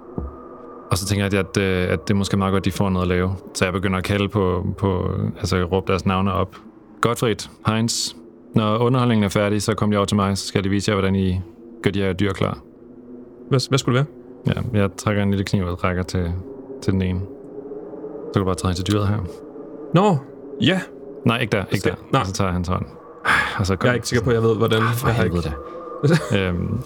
Og 0.92 0.98
så 0.98 1.06
tænker 1.06 1.26
jeg, 1.32 1.40
at, 1.40 1.58
øh, 1.58 1.94
at 1.94 2.08
det 2.08 2.14
er 2.14 2.18
måske 2.18 2.38
meget 2.38 2.52
godt, 2.52 2.62
at 2.62 2.66
de 2.66 2.72
får 2.72 2.90
noget 2.90 3.04
at 3.06 3.08
lave. 3.10 3.32
Så 3.54 3.66
jeg 3.66 3.74
begynder 3.74 3.98
at 3.98 4.04
kalde 4.04 4.30
på, 4.30 4.66
på 4.78 5.10
altså 5.38 5.64
råbe 5.72 5.88
deres 5.88 6.06
navne 6.06 6.34
op. 6.34 6.56
Godfried, 7.02 7.50
Heinz, 7.68 8.14
når 8.56 8.78
underholdningen 8.78 9.24
er 9.24 9.30
færdig, 9.30 9.62
så 9.62 9.74
kom 9.76 9.92
jeg 9.92 10.00
over 10.00 10.06
til 10.06 10.16
mig, 10.16 10.38
så 10.38 10.48
skal 10.48 10.64
jeg 10.64 10.72
vise 10.72 10.92
jer, 10.92 10.96
hvordan 10.96 11.16
I 11.16 11.42
gør 11.84 11.92
de 11.92 12.02
her 12.02 12.14
dyr 12.14 12.34
klar. 12.34 12.58
Hvad, 13.50 13.70
hvad 13.70 13.78
skulle 13.80 14.00
det 14.00 14.08
være? 14.46 14.64
Ja, 14.74 14.80
jeg 14.80 14.90
trækker 14.98 15.24
en 15.24 15.30
lille 15.30 15.46
kniv 15.46 15.64
og 15.66 15.84
rækker 15.84 16.04
til, 16.04 16.34
til 16.82 16.94
den 16.94 17.02
ene. 17.02 17.20
Så 17.20 18.34
kan 18.34 18.40
du 18.40 18.46
bare 18.46 18.56
træde 18.56 18.74
til 18.74 18.88
dyret 18.94 19.08
her. 19.08 19.18
Nå, 19.94 20.18
ja. 20.62 20.82
Nej, 21.26 21.40
ikke 21.40 21.52
der, 21.52 21.64
ikke 21.72 21.90
der. 21.90 21.96
nej. 22.12 22.24
Så 22.24 22.34
tager 22.34 22.48
jeg 22.48 22.54
hans 22.54 22.68
hånd. 22.68 22.86
Og 23.60 23.66
så 23.66 23.78
Jeg 23.84 23.90
er 23.90 23.94
ikke 23.94 24.08
sikker 24.08 24.24
på, 24.24 24.30
at 24.30 24.36
jeg 24.36 24.44
ved, 24.44 24.56
hvordan. 24.58 24.82
For 24.82 25.08
jeg 25.08 25.16
har 25.16 25.24
helvede 25.24 25.44
ikke. 25.48 26.16
da. 26.32 26.48
øhm, 26.48 26.82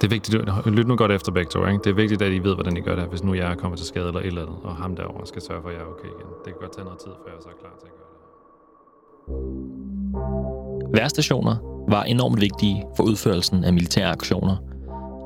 Det 0.00 0.06
er 0.06 0.10
vigtigt, 0.10 0.36
lyt 0.66 0.86
nu 0.88 0.96
godt 0.96 1.12
efter 1.12 1.32
begge 1.32 1.50
to, 1.50 1.66
ikke? 1.66 1.80
Det 1.84 1.90
er 1.90 1.94
vigtigt, 1.94 2.22
at 2.22 2.32
I 2.32 2.38
ved, 2.38 2.54
hvordan 2.54 2.76
I 2.76 2.80
gør 2.80 2.94
det, 2.94 3.04
hvis 3.04 3.22
nu 3.24 3.34
jeg 3.34 3.56
kommer 3.58 3.76
til 3.76 3.86
skade 3.86 4.06
eller 4.06 4.20
et 4.20 4.26
eller 4.26 4.42
andet, 4.42 4.56
og 4.62 4.76
ham 4.76 4.96
derovre 4.96 5.26
skal 5.26 5.42
sørge 5.42 5.62
for, 5.62 5.68
at 5.68 5.74
jeg 5.74 5.82
er 5.82 5.86
okay 5.86 6.08
igen. 6.08 6.28
Det 6.44 6.52
kan 6.52 6.60
godt 6.60 6.72
tage 6.74 6.84
noget 6.84 6.98
tid, 6.98 7.10
før 7.24 7.30
jeg 7.34 7.40
så 7.42 7.48
er 7.48 7.58
klar 7.60 7.74
til 7.80 7.86
at 7.86 7.92
gøre 7.98 8.06
det. 8.09 8.09
Værstationer 10.94 11.56
var 11.88 12.02
enormt 12.02 12.40
vigtige 12.40 12.84
for 12.96 13.04
udførelsen 13.04 13.64
af 13.64 13.72
militære 13.72 14.10
aktioner, 14.10 14.56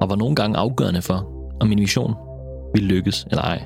og 0.01 0.11
var 0.11 0.17
nogle 0.17 0.37
gange 0.37 0.57
afgørende 0.57 1.03
for, 1.03 1.27
om 1.61 1.73
en 1.73 1.79
mission 1.79 2.15
ville 2.75 2.89
lykkes 2.89 3.27
eller 3.31 3.43
ej. 3.43 3.63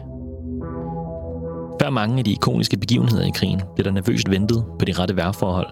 Før 1.83 1.91
mange 1.91 2.19
af 2.19 2.25
de 2.25 2.33
ikoniske 2.33 2.77
begivenheder 2.77 3.27
i 3.27 3.31
krigen 3.35 3.61
blev 3.75 3.85
der 3.85 3.91
nervøst 3.91 4.31
ventet 4.31 4.65
på 4.79 4.85
de 4.85 4.93
rette 4.93 5.17
vejrforhold, 5.17 5.67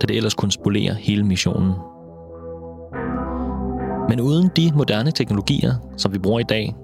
da 0.00 0.06
det 0.06 0.16
ellers 0.16 0.34
kunne 0.34 0.52
spolere 0.52 0.94
hele 0.94 1.24
missionen. 1.24 1.72
Men 4.08 4.20
uden 4.20 4.50
de 4.56 4.72
moderne 4.74 5.10
teknologier, 5.10 5.74
som 5.96 6.12
vi 6.12 6.18
bruger 6.18 6.40
i 6.40 6.42
dag, 6.48 6.74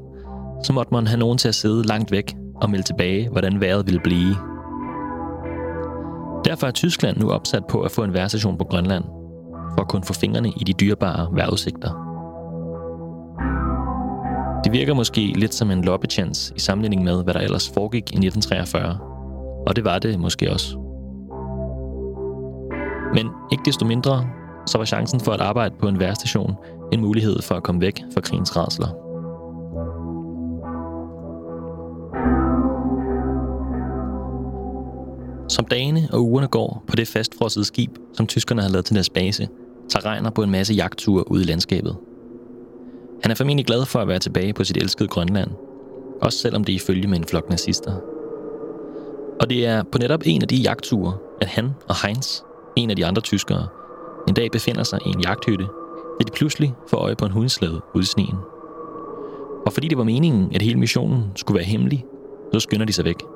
så 0.63 0.73
måtte 0.73 0.95
man 0.95 1.07
have 1.07 1.19
nogen 1.19 1.39
til 1.39 1.49
at 1.49 1.55
sidde 1.55 1.83
langt 1.83 2.13
væk 2.13 2.37
og 2.55 2.71
melde 2.71 2.85
tilbage, 2.85 3.29
hvordan 3.29 3.61
vejret 3.61 3.87
ville 3.87 4.01
blive. 4.01 4.37
Derfor 6.47 6.67
er 6.67 6.71
Tyskland 6.71 7.17
nu 7.17 7.31
opsat 7.31 7.67
på 7.67 7.81
at 7.81 7.91
få 7.91 8.05
en 8.05 8.13
værstation 8.13 8.59
på 8.59 8.65
Grønland, 8.65 9.05
for 9.75 9.81
at 9.81 9.89
kunne 9.89 10.05
få 10.05 10.13
fingrene 10.13 10.49
i 10.49 10.65
de 10.65 10.73
dyrebare 10.73 11.29
vejrudsigter. 11.33 11.91
Det 14.65 14.73
virker 14.73 14.95
måske 14.95 15.21
lidt 15.21 15.55
som 15.55 15.71
en 15.71 15.85
loppechance 15.85 16.53
i 16.57 16.61
sammenligning 16.61 17.05
med, 17.05 17.25
hvad 17.25 17.35
der 17.35 17.41
ellers 17.41 17.71
foregik 17.75 18.03
i 18.03 18.17
1943. 18.17 18.99
Og 19.67 19.77
det 19.77 19.85
var 19.85 19.99
det 19.99 20.21
måske 20.21 20.53
også. 20.53 20.79
Men 23.15 23.29
ikke 23.53 23.63
desto 23.65 23.87
mindre, 23.87 24.27
så 24.67 24.79
var 24.79 24.85
chancen 24.85 25.21
for 25.21 25.33
at 25.33 25.41
arbejde 25.41 25.75
på 25.81 25.89
en 25.89 26.01
værstation 26.01 26.57
en 26.93 27.01
mulighed 27.01 27.43
for 27.43 27.55
at 27.55 27.63
komme 27.63 27.81
væk 27.81 28.03
fra 28.15 28.21
krigens 28.21 28.57
rædsler. 28.57 29.06
Som 35.57 35.65
dagene 35.65 36.09
og 36.13 36.25
ugerne 36.25 36.49
går 36.49 36.85
på 36.87 36.97
det 36.97 37.09
fastfrosset 37.09 37.67
skib, 37.67 37.91
som 38.13 38.27
tyskerne 38.27 38.63
har 38.63 38.69
lavet 38.69 38.85
til 38.85 38.95
deres 38.95 39.11
base, 39.11 39.49
tager 39.89 40.05
Regner 40.05 40.31
på 40.31 40.43
en 40.43 40.51
masse 40.51 40.75
jagtture 40.75 41.31
ud 41.31 41.41
i 41.41 41.45
landskabet. 41.45 41.97
Han 43.23 43.31
er 43.31 43.35
formentlig 43.35 43.67
glad 43.67 43.85
for 43.85 43.99
at 43.99 44.09
være 44.09 44.19
tilbage 44.19 44.53
på 44.53 44.65
sit 44.65 44.77
elskede 44.77 45.09
Grønland, 45.09 45.51
også 46.23 46.39
selvom 46.39 46.65
det 46.65 46.73
er 46.73 46.77
ifølge 46.77 47.09
med 47.09 47.19
en 47.19 47.25
flok 47.25 47.51
nazister. 47.51 47.93
Og 49.41 49.51
det 49.51 49.67
er 49.67 49.83
på 49.93 49.99
netop 49.99 50.21
en 50.25 50.43
af 50.43 50.49
de 50.49 50.57
jagtture, 50.57 51.19
at 51.41 51.49
han 51.49 51.71
og 51.89 52.07
Heinz, 52.07 52.41
en 52.77 52.91
af 52.91 52.97
de 52.97 53.07
andre 53.07 53.23
tyskere, 53.23 53.67
en 54.29 54.35
dag 54.35 54.51
befinder 54.51 54.83
sig 54.83 54.99
i 55.07 55.09
en 55.09 55.21
jagthytte, 55.21 55.65
da 56.21 56.25
de 56.25 56.33
pludselig 56.33 56.75
får 56.89 56.97
øje 56.97 57.17
på 57.17 57.25
en 57.25 57.33
hundeslæde 57.33 57.81
ude 57.95 58.03
i 58.03 58.07
sneen. 58.07 58.37
Og 59.67 59.73
fordi 59.73 59.89
det 59.89 59.99
var 59.99 60.05
meningen, 60.05 60.55
at 60.55 60.63
hele 60.63 60.79
missionen 60.79 61.25
skulle 61.37 61.57
være 61.57 61.67
hemmelig, 61.67 62.05
så 62.53 62.61
skynder 62.61 62.87
de 62.87 62.93
sig 62.93 63.05
væk. 63.05 63.36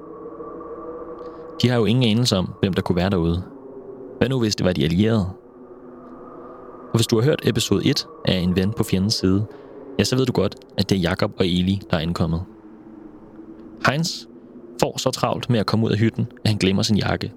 De 1.63 1.69
har 1.69 1.77
jo 1.77 1.85
ingen 1.85 2.11
anelse 2.11 2.37
om, 2.37 2.53
hvem 2.61 2.73
der 2.73 2.83
kunne 2.83 2.97
være 2.97 3.11
derude. 3.11 3.43
Hvad 4.19 4.29
nu 4.29 4.41
hvis 4.41 4.57
det 4.57 4.67
var 4.67 4.73
de 4.73 4.85
allierede? 4.85 5.27
Og 6.93 6.97
hvis 6.97 7.07
du 7.07 7.17
har 7.17 7.25
hørt 7.25 7.41
episode 7.45 7.87
1 7.87 8.07
af 8.25 8.35
En 8.35 8.57
ven 8.57 8.73
på 8.73 8.85
fjendens 8.85 9.15
side, 9.15 9.47
ja, 9.99 10.05
så 10.05 10.17
ved 10.17 10.27
du 10.27 10.33
godt, 10.33 10.57
at 10.79 10.91
det 10.91 10.97
er 10.97 11.01
Jakob 11.01 11.33
og 11.39 11.47
Eli, 11.47 11.83
der 11.91 11.97
er 11.97 12.01
ankommet. 12.01 12.43
Heinz 13.87 14.25
får 14.81 14.99
så 14.99 15.11
travlt 15.11 15.51
med 15.51 15.61
at 15.61 15.67
komme 15.67 15.87
ud 15.87 15.91
af 15.91 15.99
hytten, 15.99 16.27
at 16.45 16.51
han 16.51 16.59
glemmer 16.59 16.83
sin 16.83 16.97
jakke. 16.97 17.33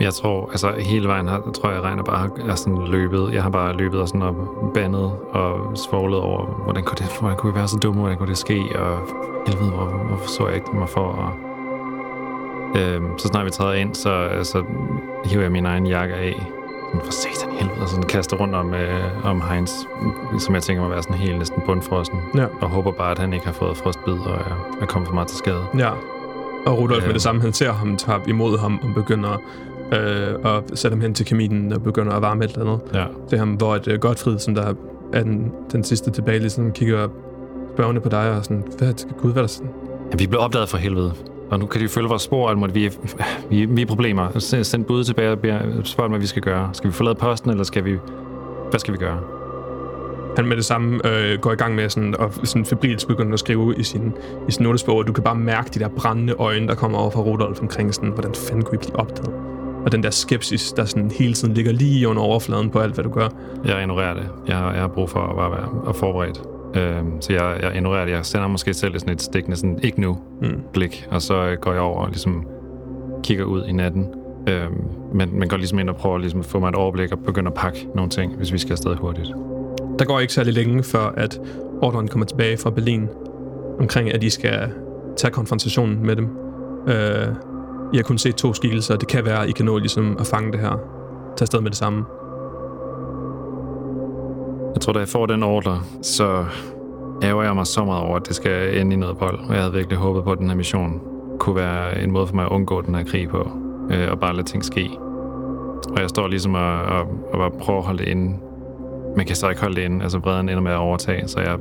Jeg 0.00 0.14
tror, 0.14 0.48
altså 0.50 0.72
hele 0.78 1.08
vejen 1.08 1.28
her, 1.28 1.38
tror 1.60 1.68
jeg, 1.68 1.76
jeg 1.76 1.84
regner 1.84 2.02
bare 2.02 2.28
er 2.48 2.54
sådan 2.54 2.78
løbet. 2.86 3.32
Jeg 3.32 3.42
har 3.42 3.50
bare 3.50 3.76
løbet 3.76 4.00
og 4.00 4.08
sådan 4.08 4.22
og 4.22 4.34
bandet 4.74 5.12
og 5.30 5.76
svoglet 5.76 6.20
over, 6.20 6.44
hvordan 6.64 6.84
kunne, 6.84 6.96
det, 6.98 7.16
hvordan 7.20 7.36
kunne 7.36 7.52
vi 7.52 7.58
være 7.58 7.68
så 7.68 7.76
dumme, 7.78 8.00
hvordan 8.00 8.18
kunne 8.18 8.28
det 8.28 8.38
ske, 8.38 8.60
og 8.78 8.98
helvede, 9.46 9.70
hvor, 9.70 9.84
hvorfor 10.08 10.28
så 10.28 10.46
jeg 10.46 10.54
ikke 10.54 10.66
mig 10.74 10.88
for, 10.88 11.00
og 11.00 11.30
øhm, 12.80 13.18
så 13.18 13.28
snart 13.28 13.46
vi 13.46 13.50
træder 13.50 13.72
ind, 13.72 13.94
så, 13.94 14.28
så 14.42 14.62
hiver 15.24 15.42
jeg 15.42 15.52
min 15.52 15.66
egen 15.66 15.86
jakke 15.86 16.14
af, 16.14 16.46
sådan 16.92 17.00
for 17.04 17.12
satan 17.12 17.52
helvede, 17.58 17.80
og 17.80 17.88
sådan 17.88 18.04
kaster 18.04 18.36
rundt 18.36 18.54
om, 18.54 18.74
øh, 18.74 19.26
om 19.26 19.42
Heinz, 19.50 19.70
som 20.38 20.54
jeg 20.54 20.62
tænker 20.62 20.82
må 20.82 20.88
være 20.88 21.02
sådan 21.02 21.16
helt 21.16 21.38
næsten 21.38 21.62
bundfrossen, 21.66 22.18
Ja. 22.34 22.44
og 22.60 22.68
håber 22.68 22.90
bare, 22.92 23.10
at 23.10 23.18
han 23.18 23.32
ikke 23.32 23.46
har 23.46 23.52
fået 23.52 23.76
frostbid 23.76 24.12
og 24.12 24.34
er, 24.34 24.76
er 24.80 24.86
kommet 24.86 25.06
for 25.08 25.14
meget 25.14 25.28
til 25.28 25.38
skade. 25.38 25.64
Ja. 25.78 25.90
Og 26.66 26.78
Rudolf 26.78 27.00
Ja. 27.02 27.06
med 27.06 27.14
det 27.14 27.22
samme, 27.22 27.40
han 27.40 27.52
ser 27.52 27.72
ham, 27.72 27.96
tager 27.96 28.18
imod 28.26 28.58
ham 28.58 28.80
og 28.82 28.94
begynder 28.94 29.36
øh, 29.92 30.34
at 30.44 30.78
sætte 30.78 30.94
ham 30.94 31.00
hen 31.00 31.14
til 31.14 31.26
kaminen 31.26 31.72
og 31.72 31.82
begynder 31.82 32.12
at 32.12 32.22
varme 32.22 32.44
et 32.44 32.50
eller 32.50 32.66
andet 32.66 32.80
Ja. 32.94 33.04
til 33.28 33.38
ham, 33.38 33.48
hvor 33.52 33.74
et 33.74 33.88
øh, 33.88 33.98
Godfrid, 33.98 34.38
som 34.38 34.54
der 34.54 34.74
er 35.12 35.22
den, 35.22 35.52
den 35.72 35.84
sidste 35.84 36.10
tilbage, 36.10 36.38
ligesom 36.38 36.72
kigger 36.72 37.08
spørgende 37.74 38.00
på 38.00 38.08
dig 38.08 38.30
og 38.30 38.44
sådan, 38.44 38.64
hvad, 38.78 38.94
gud, 39.18 39.32
hvad 39.32 39.42
er 39.42 39.46
der 39.46 39.48
sådan? 39.48 39.70
Ja, 40.12 40.16
vi 40.16 40.26
blev 40.26 40.40
opdaget 40.40 40.68
for 40.68 40.78
helvede. 40.78 41.12
Og 41.50 41.58
nu 41.58 41.66
kan 41.66 41.80
de 41.80 41.88
følge 41.88 42.08
vores 42.08 42.22
spor, 42.22 42.48
og 42.48 42.58
muligt. 42.58 42.74
vi, 42.74 42.86
er, 42.86 42.90
vi, 43.50 43.64
vi 43.64 43.82
er 43.82 43.86
problemer. 43.86 44.38
Send, 44.38 44.64
send 44.64 44.84
bud 44.84 45.04
tilbage 45.04 45.32
og 45.32 45.38
spørg 45.84 46.04
dem, 46.04 46.10
hvad 46.10 46.20
vi 46.20 46.26
skal 46.26 46.42
gøre. 46.42 46.70
Skal 46.72 46.88
vi 46.88 46.92
forlade 46.92 47.14
posten, 47.14 47.50
eller 47.50 47.64
skal 47.64 47.84
vi... 47.84 47.96
Hvad 48.70 48.80
skal 48.80 48.92
vi 48.94 48.98
gøre? 48.98 49.18
Han 50.36 50.46
med 50.46 50.56
det 50.56 50.64
samme 50.64 51.00
øh, 51.06 51.38
går 51.40 51.52
i 51.52 51.54
gang 51.54 51.74
med 51.74 51.88
sådan, 51.88 52.16
og 52.18 52.32
sådan 52.44 52.64
febrilsk 52.64 53.08
begynder 53.08 53.32
at 53.32 53.38
skrive 53.38 53.74
i 53.76 53.82
sin, 53.82 54.12
i 54.48 54.52
sin 54.52 54.62
notesbog, 54.62 54.96
og 54.96 55.06
du 55.06 55.12
kan 55.12 55.24
bare 55.24 55.34
mærke 55.34 55.70
de 55.74 55.78
der 55.78 55.88
brændende 55.88 56.32
øjne, 56.38 56.68
der 56.68 56.74
kommer 56.74 56.98
over 56.98 57.10
fra 57.10 57.20
Rudolf 57.20 57.60
omkring 57.60 57.94
sådan, 57.94 58.10
hvordan 58.10 58.34
fanden 58.34 58.64
kunne 58.64 58.74
I 58.74 58.78
blive 58.78 58.96
opdaget? 58.96 59.30
Og 59.86 59.92
den 59.92 60.02
der 60.02 60.10
skepsis, 60.10 60.72
der 60.72 60.84
sådan 60.84 61.10
hele 61.10 61.32
tiden 61.34 61.54
ligger 61.54 61.72
lige 61.72 62.08
under 62.08 62.22
overfladen 62.22 62.70
på 62.70 62.78
alt, 62.78 62.94
hvad 62.94 63.04
du 63.04 63.10
gør. 63.10 63.28
Jeg 63.64 63.80
ignorerer 63.80 64.14
det. 64.14 64.28
Jeg, 64.48 64.56
har- 64.56 64.72
jeg 64.72 64.80
har 64.80 64.88
brug 64.88 65.10
for 65.10 65.20
at 65.20 65.36
bare 65.36 65.50
være 65.50 65.68
og 65.84 65.96
forberedt. 65.96 66.42
Øhm, 66.76 67.20
så 67.20 67.32
jeg, 67.32 67.56
jeg 67.62 67.74
ignorerer 67.76 68.04
det. 68.04 68.12
Jeg 68.12 68.24
sender 68.26 68.48
måske 68.48 68.74
selv 68.74 68.98
sådan 68.98 69.14
et 69.14 69.22
stikkende 69.22 69.56
sådan, 69.56 69.78
ikke 69.82 70.00
nu 70.00 70.18
Mm. 70.42 70.48
blik, 70.72 71.06
og 71.10 71.22
så 71.22 71.34
øh, 71.46 71.56
går 71.60 71.72
jeg 71.72 71.80
over 71.80 72.00
og 72.02 72.08
ligesom 72.08 72.46
kigger 73.22 73.44
ud 73.44 73.64
i 73.66 73.72
natten. 73.72 74.06
Øhm, 74.48 74.84
men 75.14 75.38
man 75.38 75.48
går 75.48 75.56
ligesom 75.56 75.78
ind 75.78 75.88
og 75.90 75.96
prøver 75.96 76.18
ligesom 76.18 76.40
at 76.40 76.46
få 76.46 76.58
mig 76.60 76.68
et 76.68 76.74
overblik 76.74 77.12
og 77.12 77.18
begynde 77.18 77.48
at 77.48 77.54
pakke 77.54 77.88
nogle 77.94 78.10
ting, 78.10 78.36
hvis 78.36 78.52
vi 78.52 78.58
skal 78.58 78.72
afsted 78.72 78.96
hurtigt. 78.96 79.28
Der 79.98 80.04
går 80.04 80.20
ikke 80.20 80.32
særlig 80.32 80.54
længe, 80.54 80.82
før 80.82 81.12
at 81.16 81.40
ordren 81.82 82.08
kommer 82.08 82.26
tilbage 82.26 82.56
fra 82.56 82.70
Berlin 82.70 83.08
omkring, 83.80 84.14
at 84.14 84.24
I 84.24 84.30
skal 84.30 84.58
tage 85.16 85.30
konfrontationen 85.30 86.06
med 86.06 86.16
dem. 86.16 86.28
Øh, 86.88 87.26
i 87.92 87.96
har 87.96 88.02
kun 88.02 88.18
set 88.18 88.34
to 88.34 88.54
skikkelser, 88.54 88.94
og 88.94 89.00
det 89.00 89.08
kan 89.08 89.24
være, 89.24 89.42
at 89.42 89.48
I 89.48 89.52
kan 89.52 89.64
nå 89.64 89.78
ligesom 89.78 90.16
at 90.20 90.26
fange 90.26 90.52
det 90.52 90.60
her. 90.60 90.70
Tag 91.36 91.42
afsted 91.42 91.60
med 91.60 91.70
det 91.70 91.78
samme. 91.78 92.04
Jeg 94.74 94.80
tror, 94.80 94.92
da 94.92 94.98
jeg 94.98 95.08
får 95.08 95.26
den 95.26 95.42
ordre, 95.42 95.80
så 96.02 96.44
ærger 97.22 97.42
jeg 97.42 97.54
mig 97.54 97.66
så 97.66 97.84
meget 97.84 98.02
over, 98.02 98.16
at 98.16 98.28
det 98.28 98.36
skal 98.36 98.80
ende 98.80 98.94
i 98.94 98.98
noget 98.98 99.20
vold. 99.20 99.38
Og 99.48 99.54
jeg 99.54 99.62
havde 99.62 99.72
virkelig 99.72 99.98
håbet 99.98 100.24
på, 100.24 100.32
at 100.32 100.38
den 100.38 100.48
her 100.48 100.56
mission 100.56 101.00
kunne 101.38 101.56
være 101.56 102.02
en 102.02 102.10
måde 102.10 102.26
for 102.26 102.34
mig 102.34 102.44
at 102.44 102.50
undgå 102.50 102.80
den 102.80 102.94
her 102.94 103.04
krig 103.04 103.28
på. 103.28 103.50
Øh, 103.90 104.10
og 104.10 104.20
bare 104.20 104.36
lade 104.36 104.46
ting 104.46 104.64
ske. 104.64 104.90
Og 105.90 106.00
jeg 106.00 106.08
står 106.08 106.28
ligesom 106.28 106.54
og, 106.54 106.82
og, 106.82 107.00
og 107.32 107.38
bare 107.38 107.50
prøver 107.50 107.78
at 107.78 107.86
holde 107.86 107.98
det 107.98 108.08
inde. 108.08 108.36
Men 109.16 109.26
kan 109.26 109.36
så 109.36 109.48
ikke 109.48 109.60
holde 109.60 109.76
det 109.76 109.82
inde. 109.82 110.02
Altså 110.02 110.18
vreden 110.18 110.48
ender 110.48 110.62
med 110.62 110.72
at 110.72 110.78
overtage. 110.78 111.28
Så 111.28 111.40
jeg 111.40 111.58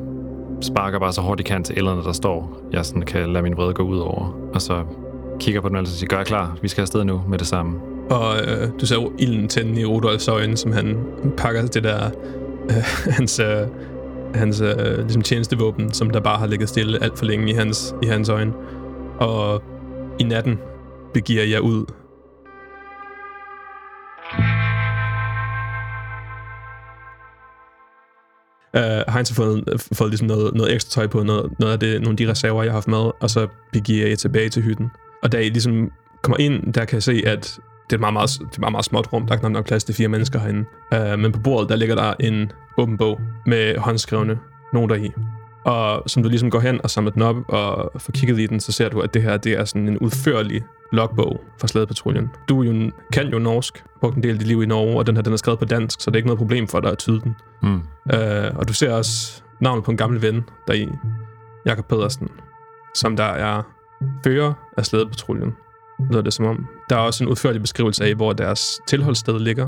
sparker 0.62 1.00
bare 1.00 1.14
så 1.14 1.22
hårdt 1.22 1.40
jeg 1.40 1.46
kan 1.46 1.64
til 1.64 1.78
ældrene, 1.78 2.04
der 2.04 2.12
står. 2.12 2.58
Jeg 2.72 2.86
sådan 2.86 3.02
kan 3.02 3.34
lade 3.34 3.44
min 3.44 3.58
vrede 3.58 3.74
gå 3.74 3.84
ud 3.84 3.98
over. 3.98 4.36
Og 4.54 4.62
så 4.62 4.84
kigger 5.40 5.62
på 5.62 5.68
den 5.68 5.76
og 5.76 5.80
altså 5.80 5.98
siger, 5.98 6.08
gør 6.08 6.18
jeg 6.18 6.26
klar. 6.26 6.58
Vi 6.62 6.68
skal 6.68 6.82
afsted 6.82 7.04
nu 7.04 7.24
med 7.28 7.38
det 7.38 7.48
samme. 7.48 7.80
Og 8.10 8.42
øh, 8.42 8.70
du 8.82 8.86
ser 8.86 8.96
jo 8.96 9.12
ilden 9.20 9.48
tænde 9.48 9.82
i 9.82 9.86
Rudolfs 9.86 10.28
øjne, 10.28 10.58
som 10.58 10.72
han 10.72 10.98
pakker 11.38 11.68
det 11.68 11.84
der, 11.84 12.10
øh, 12.70 12.76
hans, 13.18 13.40
øh, 13.40 13.68
hans 14.36 14.62
øh, 14.62 14.98
ligesom 14.98 15.22
tjenestevåben, 15.22 15.94
som 15.94 16.10
der 16.10 16.20
bare 16.20 16.38
har 16.38 16.48
ligget 16.48 16.70
stille 16.70 17.04
alt 17.04 17.18
for 17.18 17.26
længe 17.26 17.52
i 17.52 17.54
hans, 17.54 17.96
i 18.04 18.06
hans 18.06 18.30
øjne. 18.30 18.54
Og 19.20 19.64
i 20.20 20.24
natten 20.24 20.60
begiver 21.14 21.44
jeg 21.44 21.62
ud. 21.62 21.86
Uh, 28.74 29.14
Heinz 29.14 29.30
har 29.30 29.36
fået, 29.36 29.64
fået 29.94 30.10
ligesom 30.10 30.28
noget, 30.28 30.54
noget 30.54 30.74
ekstra 30.74 31.02
tøj 31.02 31.08
på, 31.08 31.24
noget, 31.24 31.60
noget 31.60 31.74
af 31.74 31.80
det, 31.80 32.02
nogle 32.02 32.14
af 32.14 32.18
de 32.18 32.30
reserver, 32.32 32.64
jeg 32.64 32.72
har 32.72 32.78
haft 32.78 32.88
med, 32.88 33.12
og 33.22 33.30
så 33.30 33.48
begiver 33.74 34.08
jeg 34.08 34.20
tilbage 34.20 34.50
til 34.50 34.64
hytten. 34.64 34.90
Og 35.24 35.32
da 35.32 35.38
I 35.38 35.50
ligesom 35.50 35.92
kommer 36.22 36.38
ind, 36.40 36.74
der 36.74 36.86
kan 36.86 36.96
jeg 36.96 37.04
se, 37.04 37.24
at 37.26 37.60
det 37.90 37.94
er 37.94 37.98
et 37.98 38.00
meget, 38.00 38.14
meget, 38.14 38.30
det 38.30 38.46
er 38.46 38.50
et 38.50 38.60
meget, 38.60 38.72
meget 38.72 38.86
småt 38.86 39.14
rum. 39.14 39.28
Der 39.28 39.36
er 39.36 39.40
knap 39.40 39.52
nok 39.52 39.66
plads 39.66 39.84
til 39.84 39.96
fire 39.96 40.08
mennesker 40.08 40.40
herinde. 40.40 40.66
Uh, 40.96 41.20
men 41.20 41.32
på 41.32 41.40
bordet, 41.40 41.70
der 41.70 41.76
ligger 41.76 41.96
der 41.96 42.14
en 42.20 42.52
åben 42.78 42.98
bog 42.98 43.22
med 43.46 43.78
håndskrevne 43.78 44.40
noter 44.74 44.96
i. 44.96 45.12
Og 45.66 46.04
som 46.10 46.24
du 46.24 46.30
ligesom 46.30 46.50
går 46.50 46.60
hen 46.60 46.80
og 46.84 46.90
samler 46.90 47.12
den 47.12 47.22
op 47.22 47.36
og 47.48 47.92
får 48.02 48.12
kigget 48.12 48.40
i 48.40 48.48
den, 48.48 48.60
så 48.60 48.72
ser 48.72 48.90
du, 48.90 49.00
at 49.00 49.14
det 49.14 49.22
her 49.22 49.38
det 49.38 49.54
er 49.54 49.66
sådan 49.66 49.88
en 49.88 49.98
udførlig 49.98 50.64
logbog 50.92 51.42
fra 51.60 51.68
slædepatruljen. 51.68 52.30
Du 52.50 52.62
jo, 52.62 52.92
kan 53.14 53.28
jo 53.28 53.40
norsk, 53.40 53.84
brugt 54.02 54.16
en 54.16 54.24
del 54.24 54.32
af 54.32 54.40
dit 54.40 54.48
liv 54.48 54.64
i 54.64 54.66
Norge, 54.66 54.98
og 54.98 55.08
den 55.08 55.16
her 55.16 55.24
den 55.24 55.34
er 55.34 55.38
skrevet 55.38 55.60
på 55.60 55.66
dansk, 55.66 56.02
så 56.02 56.12
det 56.12 56.16
er 56.16 56.18
ikke 56.18 56.28
noget 56.28 56.38
problem 56.38 56.68
for 56.68 56.80
dig 56.80 56.92
at 56.92 56.98
tyde 56.98 57.22
den. 57.22 57.36
Mm. 57.64 57.82
Uh, 58.14 58.58
og 58.58 58.68
du 58.68 58.74
ser 58.74 58.94
også 58.94 59.44
navnet 59.62 59.84
på 59.84 59.92
en 59.92 59.98
gammel 59.98 60.22
ven 60.22 60.44
der 60.68 60.74
i, 60.74 60.90
Jakob 61.66 61.88
Pedersen, 61.88 62.28
som 62.96 63.16
der 63.16 63.24
er 63.24 63.64
fører 64.24 64.54
af 64.78 64.86
slædepatruljen, 64.86 65.56
lyder 66.12 66.22
det 66.22 66.34
som 66.34 66.46
om. 66.46 66.68
Der 66.90 66.96
er 66.96 67.00
også 67.00 67.24
en 67.24 67.30
udførlig 67.30 67.62
beskrivelse 67.62 68.06
af, 68.06 68.16
hvor 68.16 68.34
deres 68.34 68.80
tilholdssted 68.88 69.40
ligger. 69.40 69.68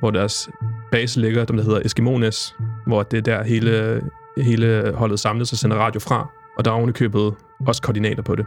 hvor 0.00 0.10
deres 0.10 0.50
base 0.92 1.20
ligger, 1.20 1.44
dem 1.44 1.56
der 1.56 1.64
hedder 1.64 1.80
Eskimones, 1.84 2.56
hvor 2.86 3.02
det 3.02 3.16
er 3.16 3.22
der 3.22 3.44
hele, 3.44 4.02
hele 4.36 4.92
holdet 4.94 5.20
samles 5.20 5.52
og 5.52 5.58
sender 5.58 5.76
radio 5.76 6.00
fra. 6.00 6.30
Og 6.58 6.64
der 6.64 6.70
er 6.70 6.74
ovenikøbet 6.74 7.34
også 7.66 7.82
koordinater 7.82 8.22
på 8.22 8.34
det. 8.36 8.46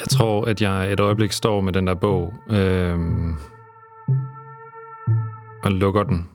Jeg 0.00 0.08
tror, 0.08 0.44
at 0.44 0.62
jeg 0.62 0.92
et 0.92 1.00
øjeblik 1.00 1.32
står 1.32 1.60
med 1.60 1.72
den 1.72 1.86
der 1.86 1.94
bog 1.94 2.34
øh, 2.50 2.98
og 5.64 5.72
lukker 5.72 6.02
den. 6.02 6.28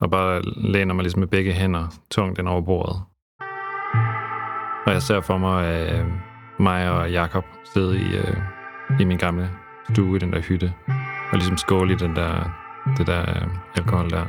Og 0.00 0.10
bare 0.10 0.42
læner 0.56 0.94
mig 0.94 1.02
ligesom 1.02 1.20
med 1.20 1.28
begge 1.28 1.52
hænder 1.52 1.86
tungt 2.10 2.38
ind 2.38 2.48
over 2.48 2.60
bordet. 2.60 2.96
Og 4.86 4.92
jeg 4.92 5.02
ser 5.02 5.20
for 5.20 5.38
mig 5.38 5.90
øh, 5.92 6.06
mig 6.58 6.90
og 6.90 7.10
Jakob 7.10 7.44
sidde 7.74 8.00
i, 8.00 8.16
øh, 8.16 8.36
i 9.00 9.04
min 9.04 9.18
gamle 9.18 9.50
stue 9.92 10.16
i 10.16 10.18
den 10.18 10.32
der 10.32 10.40
hytte. 10.40 10.72
Og 11.32 11.38
ligesom 11.38 11.56
skåle 11.56 11.92
i 11.92 11.96
den 11.96 12.16
der, 12.16 12.50
det 12.98 13.06
der 13.06 13.20
øh, 13.20 13.48
alkohol 13.76 14.10
der. 14.10 14.26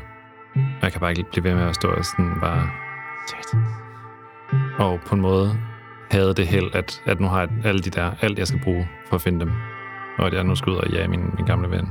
Og 0.55 0.81
jeg 0.81 0.91
kan 0.91 1.01
bare 1.01 1.11
ikke 1.11 1.23
blive 1.31 1.43
ved 1.43 1.55
med 1.55 1.63
at 1.63 1.75
stå 1.75 1.87
og 1.87 2.05
sådan 2.05 2.31
bare... 2.41 2.69
Og 4.79 4.99
på 5.07 5.15
en 5.15 5.21
måde 5.21 5.59
havde 6.11 6.33
det 6.33 6.47
held, 6.47 6.75
at, 6.75 7.01
at 7.05 7.19
nu 7.19 7.27
har 7.27 7.39
jeg 7.39 7.49
alle 7.63 7.81
de 7.81 7.89
der, 7.89 8.11
alt 8.21 8.39
jeg 8.39 8.47
skal 8.47 8.61
bruge 8.63 8.89
for 9.09 9.15
at 9.15 9.21
finde 9.21 9.39
dem. 9.39 9.51
Og 10.17 10.27
at 10.27 10.33
jeg 10.33 10.43
nu 10.43 10.55
skal 10.55 10.71
ud 10.71 10.77
og 10.77 10.89
jage 10.89 11.07
min, 11.07 11.31
min 11.37 11.45
gamle 11.45 11.69
ven. 11.69 11.89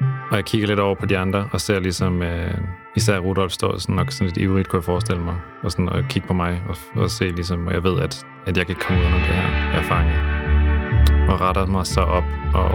Og 0.00 0.36
jeg 0.36 0.44
kigger 0.44 0.68
lidt 0.68 0.80
over 0.80 0.94
på 0.94 1.06
de 1.06 1.18
andre, 1.18 1.48
og 1.52 1.60
ser 1.60 1.80
ligesom, 1.80 2.22
øh, 2.22 2.54
især 2.96 3.18
Rudolf 3.18 3.52
står 3.52 3.78
sådan 3.78 3.94
nok 3.94 4.10
sådan 4.12 4.26
lidt 4.26 4.36
ivrigt, 4.36 4.68
kunne 4.68 4.76
jeg 4.76 4.84
forestille 4.84 5.22
mig, 5.22 5.36
og 5.62 5.72
sådan 5.72 5.88
og 5.88 6.04
kigge 6.08 6.28
på 6.28 6.34
mig, 6.34 6.62
og, 6.68 7.02
og 7.02 7.10
se 7.10 7.24
ligesom, 7.24 7.66
og 7.66 7.72
jeg 7.72 7.84
ved, 7.84 8.00
at, 8.00 8.26
at 8.46 8.56
jeg 8.56 8.66
kan 8.66 8.76
komme 8.76 9.00
ud 9.00 9.06
af 9.06 9.12
det 9.12 9.20
her, 9.20 9.78
erfaring. 9.78 10.10
er 10.10 10.16
fanget. 10.16 11.30
Og 11.30 11.40
retter 11.40 11.66
mig 11.66 11.86
så 11.86 12.00
op, 12.00 12.24
og, 12.54 12.70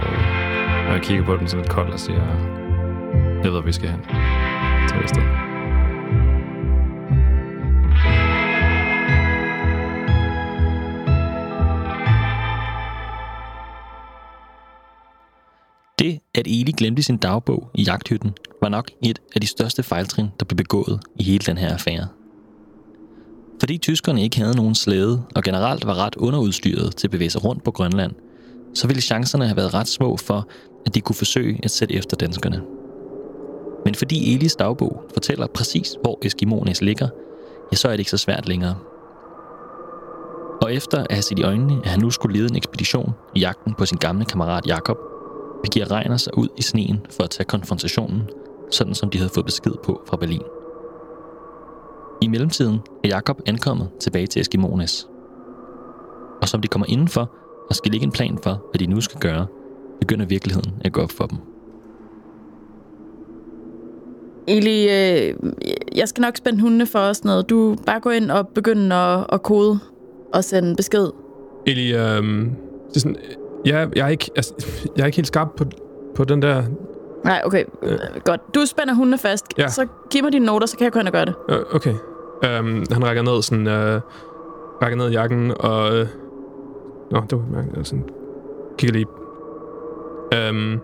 og 0.86 0.92
jeg 0.92 1.00
kigger 1.02 1.24
på 1.24 1.36
dem 1.36 1.46
sådan 1.46 1.62
lidt 1.62 1.72
koldt 1.72 1.92
og 1.92 2.00
siger, 2.00 2.26
jeg 3.36 3.44
ved, 3.44 3.50
hvor 3.50 3.60
vi 3.60 3.72
skal 3.72 3.88
hen. 3.88 4.00
Til 4.88 5.08
sted. 5.08 5.45
At 16.36 16.46
Eli 16.46 16.72
glemte 16.72 17.02
sin 17.02 17.16
dagbog 17.16 17.70
i 17.74 17.82
jagthytten, 17.82 18.32
var 18.62 18.68
nok 18.68 18.90
et 19.02 19.18
af 19.34 19.40
de 19.40 19.46
største 19.46 19.82
fejltrin, 19.82 20.26
der 20.40 20.46
blev 20.46 20.56
begået 20.56 21.00
i 21.16 21.22
hele 21.22 21.44
den 21.46 21.58
her 21.58 21.72
affære. 21.72 22.08
Fordi 23.60 23.78
tyskerne 23.78 24.22
ikke 24.22 24.36
havde 24.36 24.56
nogen 24.56 24.74
slæde 24.74 25.22
og 25.36 25.42
generelt 25.42 25.86
var 25.86 25.94
ret 25.94 26.16
underudstyret 26.16 26.96
til 26.96 27.06
at 27.06 27.10
bevæge 27.10 27.30
sig 27.30 27.44
rundt 27.44 27.64
på 27.64 27.70
Grønland, 27.70 28.12
så 28.74 28.86
ville 28.86 29.02
chancerne 29.02 29.46
have 29.46 29.56
været 29.56 29.74
ret 29.74 29.88
små 29.88 30.16
for, 30.16 30.48
at 30.86 30.94
de 30.94 31.00
kunne 31.00 31.16
forsøge 31.16 31.60
at 31.62 31.70
sætte 31.70 31.94
efter 31.94 32.16
danskerne. 32.16 32.62
Men 33.84 33.94
fordi 33.94 34.34
Elis 34.34 34.56
dagbog 34.56 35.02
fortæller 35.14 35.46
præcis, 35.46 35.94
hvor 36.02 36.18
Eskimones 36.22 36.82
ligger, 36.82 37.08
ja, 37.72 37.76
så 37.76 37.88
er 37.88 37.92
det 37.92 37.98
ikke 37.98 38.10
så 38.10 38.16
svært 38.16 38.48
længere. 38.48 38.74
Og 40.62 40.74
efter 40.74 40.98
at 40.98 41.06
have 41.10 41.22
set 41.22 41.38
i 41.38 41.42
øjnene, 41.42 41.80
at 41.84 41.90
han 41.90 42.00
nu 42.00 42.10
skulle 42.10 42.38
lede 42.38 42.50
en 42.50 42.56
ekspedition 42.56 43.12
i 43.34 43.40
jagten 43.40 43.74
på 43.74 43.86
sin 43.86 43.98
gamle 43.98 44.24
kammerat 44.24 44.66
Jakob, 44.66 45.15
begiver 45.66 45.90
Reiner 45.90 46.16
sig 46.16 46.38
ud 46.38 46.48
i 46.56 46.62
sneen 46.62 47.06
for 47.10 47.22
at 47.22 47.30
tage 47.30 47.44
konfrontationen, 47.44 48.22
sådan 48.70 48.94
som 48.94 49.10
de 49.10 49.18
havde 49.18 49.30
fået 49.34 49.46
besked 49.46 49.72
på 49.84 50.02
fra 50.06 50.16
Berlin. 50.16 50.42
I 52.22 52.28
mellemtiden 52.28 52.78
er 53.04 53.08
Jakob 53.08 53.40
ankommet 53.46 53.88
tilbage 54.00 54.26
til 54.26 54.40
Eskimones. 54.40 55.08
Og 56.42 56.48
som 56.48 56.60
de 56.60 56.68
kommer 56.68 56.86
indenfor 56.88 57.30
og 57.68 57.74
skal 57.74 57.92
lægge 57.92 58.04
en 58.04 58.12
plan 58.12 58.38
for, 58.42 58.64
hvad 58.72 58.78
de 58.78 58.86
nu 58.86 59.00
skal 59.00 59.20
gøre, 59.20 59.46
begynder 60.00 60.26
virkeligheden 60.26 60.72
at 60.80 60.92
gå 60.92 61.00
op 61.00 61.10
for 61.10 61.26
dem. 61.26 61.38
Eli, 64.48 64.82
øh, 64.82 65.34
jeg 65.96 66.08
skal 66.08 66.22
nok 66.22 66.36
spænde 66.36 66.60
hundene 66.60 66.86
for 66.86 66.98
os 66.98 67.24
noget. 67.24 67.50
Du 67.50 67.76
bare 67.86 68.00
gå 68.00 68.10
ind 68.10 68.30
og 68.30 68.48
begynde 68.48 68.96
at, 68.96 69.26
at 69.32 69.42
kode 69.42 69.78
og 70.34 70.44
sende 70.44 70.76
besked. 70.76 71.08
Eli, 71.66 71.92
øhm, 71.92 72.50
det 72.88 72.96
er 72.96 73.00
sådan, 73.00 73.16
jeg, 73.66 73.88
jeg, 73.96 74.04
er 74.04 74.08
ikke, 74.08 74.30
altså, 74.36 74.54
jeg 74.96 75.02
er 75.02 75.06
ikke 75.06 75.16
helt 75.16 75.28
skarp 75.28 75.48
på, 75.56 75.64
på 76.14 76.24
den 76.24 76.42
der... 76.42 76.62
Nej, 77.24 77.42
okay. 77.44 77.64
Øh. 77.82 77.98
Godt. 78.24 78.40
Du 78.54 78.66
spænder 78.66 78.94
hundene 78.94 79.18
fast. 79.18 79.44
Ja. 79.58 79.68
Så 79.68 79.86
giv 80.10 80.22
mig 80.22 80.32
dine 80.32 80.46
noter, 80.46 80.66
så 80.66 80.76
kan 80.76 80.84
jeg 80.84 80.92
gå 80.92 80.98
ind 80.98 81.08
og 81.08 81.12
gøre 81.12 81.24
det. 81.24 81.34
Øh, 81.48 81.60
okay. 81.72 81.94
Øhm, 82.44 82.84
han 82.92 83.04
rækker 83.06 83.22
ned 83.22 83.42
sådan... 83.42 83.66
Øh, 83.66 84.00
rækker 84.82 84.96
ned 84.96 85.10
i 85.10 85.12
jakken, 85.12 85.52
og... 85.60 85.96
Øh, 85.96 86.06
nå, 87.10 87.20
det 87.20 87.38
var 87.38 87.44
mærkeligt. 87.52 87.78
Altså, 87.78 87.96
kigger 88.78 88.92
lige. 88.92 89.06
Øhm, 90.34 90.80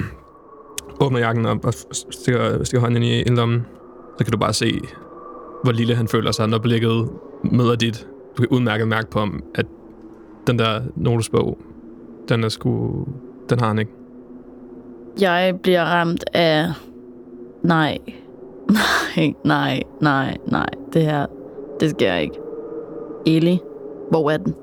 åbner 1.04 1.18
jakken 1.18 1.46
op 1.46 1.64
og 1.64 1.74
stikker, 2.10 2.64
stikker 2.64 2.80
hånden 2.80 3.02
ind 3.02 3.12
i 3.12 3.22
indlommen. 3.22 3.66
Så 4.18 4.24
kan 4.24 4.32
du 4.32 4.38
bare 4.38 4.52
se, 4.52 4.80
hvor 5.62 5.72
lille 5.72 5.94
han 5.94 6.08
føler 6.08 6.32
sig, 6.32 6.48
når 6.48 6.58
blikket 6.58 7.08
møder 7.44 7.76
dit. 7.76 8.08
Du 8.36 8.42
kan 8.42 8.48
udmærket 8.50 8.88
mærke 8.88 9.10
på 9.10 9.18
ham, 9.18 9.42
at 9.54 9.66
den 10.46 10.58
der 10.58 10.80
notesbog, 10.96 11.58
den 12.28 12.44
er 12.44 12.48
sgu... 12.48 12.90
Den 13.50 13.60
har 13.60 13.66
han 13.68 13.78
ikke. 13.78 13.90
Jeg 15.20 15.58
bliver 15.62 15.84
ramt 15.84 16.24
af... 16.32 16.66
Nej. 17.62 17.98
Nej, 19.16 19.32
nej, 19.44 19.82
nej, 20.00 20.36
nej. 20.46 20.66
Det 20.92 21.02
her, 21.02 21.26
det 21.80 21.90
sker 21.90 22.14
ikke. 22.14 22.34
Eli, 23.26 23.58
hvor 24.10 24.30
er 24.30 24.36
den? 24.36 24.54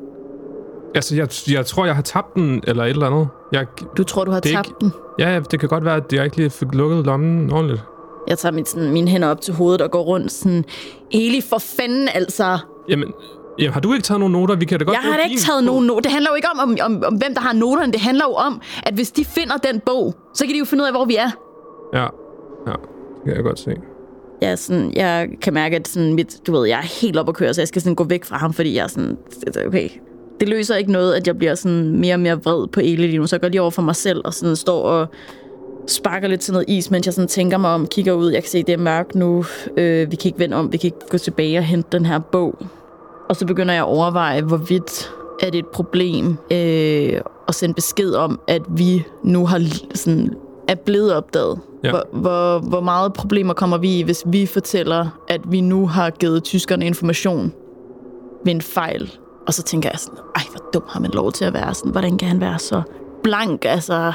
Altså, 0.95 1.15
jeg, 1.15 1.27
jeg 1.51 1.65
tror, 1.65 1.85
jeg 1.85 1.95
har 1.95 2.01
tabt 2.01 2.35
den, 2.35 2.63
eller 2.67 2.83
et 2.83 2.89
eller 2.89 3.05
andet. 3.07 3.27
Jeg, 3.51 3.65
Du 3.97 4.03
tror, 4.03 4.25
du 4.25 4.31
har 4.31 4.39
tabt 4.39 4.67
ikke- 4.67 4.77
den? 4.81 4.91
ja, 5.19 5.39
det 5.51 5.59
kan 5.59 5.69
godt 5.69 5.85
være, 5.85 5.95
at 5.95 6.13
jeg 6.13 6.25
ikke 6.25 6.37
lige 6.37 6.49
fik 6.49 6.67
lukket 6.75 7.05
lommen 7.05 7.53
ordentligt. 7.53 7.83
Jeg 8.27 8.37
tager 8.37 8.53
mit, 8.53 8.67
sådan, 8.69 8.91
mine 8.91 9.07
hænder 9.07 9.27
op 9.27 9.41
til 9.41 9.53
hovedet 9.53 9.81
og 9.81 9.91
går 9.91 10.01
rundt 10.01 10.31
sådan... 10.31 10.65
Eli, 11.11 11.41
for 11.49 11.57
fanden 11.57 12.07
altså! 12.13 12.57
Jamen, 12.89 13.13
jamen, 13.59 13.73
har 13.73 13.79
du 13.79 13.93
ikke 13.93 14.03
taget 14.03 14.19
nogen 14.19 14.31
noter? 14.31 14.55
Vi 14.55 14.65
kan 14.65 14.79
da 14.79 14.85
godt 14.85 14.95
Jeg 14.95 15.11
har 15.11 15.17
da 15.17 15.23
ikke 15.23 15.41
taget 15.41 15.63
nogen 15.63 15.87
noter. 15.87 16.01
Det 16.01 16.11
handler 16.11 16.31
jo 16.31 16.35
ikke 16.35 16.47
om, 16.53 16.59
om, 16.59 16.77
om, 16.81 17.03
om, 17.05 17.13
hvem 17.13 17.33
der 17.33 17.41
har 17.41 17.53
noterne. 17.53 17.91
Det 17.91 18.01
handler 18.01 18.25
jo 18.25 18.33
om, 18.33 18.61
at 18.83 18.93
hvis 18.93 19.11
de 19.11 19.25
finder 19.25 19.57
den 19.57 19.79
bog, 19.79 20.15
så 20.33 20.45
kan 20.45 20.53
de 20.53 20.59
jo 20.59 20.65
finde 20.65 20.81
ud 20.81 20.87
af, 20.87 20.93
hvor 20.93 21.05
vi 21.05 21.15
er. 21.15 21.29
Ja, 21.93 22.07
ja. 22.67 22.75
Det 23.15 23.25
kan 23.25 23.35
jeg 23.35 23.43
godt 23.43 23.59
se. 23.59 23.75
Jeg, 24.41 24.59
sådan, 24.59 24.93
jeg 24.95 25.29
kan 25.41 25.53
mærke, 25.53 25.75
at 25.75 25.87
sådan 25.87 26.13
mit, 26.13 26.47
du 26.47 26.51
ved, 26.51 26.67
jeg 26.67 26.77
er 26.77 27.01
helt 27.01 27.17
op 27.17 27.29
at 27.29 27.35
køre, 27.35 27.53
så 27.53 27.61
jeg 27.61 27.67
skal 27.67 27.81
sådan 27.81 27.95
gå 27.95 28.03
væk 28.03 28.25
fra 28.25 28.37
ham, 28.37 28.53
fordi 28.53 28.75
jeg 28.75 28.83
er 28.83 28.87
sådan, 28.87 29.17
okay, 29.67 29.89
det 30.39 30.49
løser 30.49 30.75
ikke 30.75 30.91
noget, 30.91 31.13
at 31.13 31.27
jeg 31.27 31.37
bliver 31.37 31.55
sådan 31.55 31.99
mere 31.99 32.15
og 32.15 32.19
mere 32.19 32.43
vred 32.43 32.67
på 32.67 32.79
Eli 32.79 32.95
lige 32.95 33.17
nu, 33.17 33.27
så 33.27 33.35
jeg 33.35 33.41
går 33.41 33.47
lige 33.47 33.61
over 33.61 33.71
for 33.71 33.81
mig 33.81 33.95
selv 33.95 34.21
og 34.25 34.33
sådan 34.33 34.55
står 34.55 34.81
og 34.83 35.07
sparker 35.87 36.27
lidt 36.27 36.41
til 36.41 36.53
noget 36.53 36.69
is, 36.69 36.91
mens 36.91 37.05
jeg 37.05 37.13
sådan 37.13 37.27
tænker 37.27 37.57
mig 37.57 37.71
om, 37.71 37.87
kigger 37.87 38.13
ud, 38.13 38.31
jeg 38.31 38.43
kan 38.43 38.49
se, 38.49 38.63
det 38.63 38.73
er 38.73 38.77
mørkt 38.77 39.15
nu, 39.15 39.45
øh, 39.77 40.11
vi 40.11 40.15
kan 40.15 40.29
ikke 40.29 40.39
vende 40.39 40.57
om, 40.57 40.71
vi 40.71 40.77
kan 40.77 40.87
ikke 40.87 41.09
gå 41.09 41.17
tilbage 41.17 41.57
og 41.57 41.63
hente 41.63 41.97
den 41.97 42.05
her 42.05 42.19
bog. 42.19 42.55
Og 43.29 43.35
så 43.35 43.45
begynder 43.45 43.73
jeg 43.73 43.83
at 43.83 43.87
overveje, 43.87 44.41
hvorvidt 44.41 45.11
er 45.41 45.49
det 45.49 45.57
et 45.57 45.67
problem 45.67 46.37
øh, 46.51 47.21
at 47.47 47.55
sende 47.55 47.73
besked 47.73 48.13
om, 48.13 48.39
at 48.47 48.61
vi 48.67 49.05
nu 49.23 49.45
har 49.45 49.61
sådan, 49.95 50.33
er 50.67 50.75
blevet 50.75 51.13
opdaget. 51.13 51.59
Ja. 51.83 51.89
Hvor, 51.89 52.03
hvor, 52.11 52.59
hvor 52.59 52.81
meget 52.81 53.13
problemer 53.13 53.53
kommer 53.53 53.77
vi 53.77 53.99
i, 53.99 54.01
hvis 54.01 54.23
vi 54.25 54.45
fortæller, 54.45 55.07
at 55.27 55.41
vi 55.51 55.61
nu 55.61 55.87
har 55.87 56.09
givet 56.09 56.43
tyskerne 56.43 56.85
information 56.85 57.53
ved 58.45 58.53
en 58.53 58.61
fejl. 58.61 59.11
Og 59.47 59.53
så 59.53 59.63
tænker 59.63 59.89
jeg 59.91 59.99
sådan, 59.99 60.19
ej, 60.35 60.41
hvor 60.51 60.69
dum 60.73 60.83
har 60.89 60.99
man 60.99 61.11
lov 61.11 61.31
til 61.31 61.45
at 61.45 61.53
være 61.53 61.73
sådan. 61.73 61.91
Hvordan 61.91 62.17
kan 62.17 62.27
han 62.27 62.41
være 62.41 62.59
så 62.59 62.81
blank? 63.23 63.65
Altså, 63.65 64.13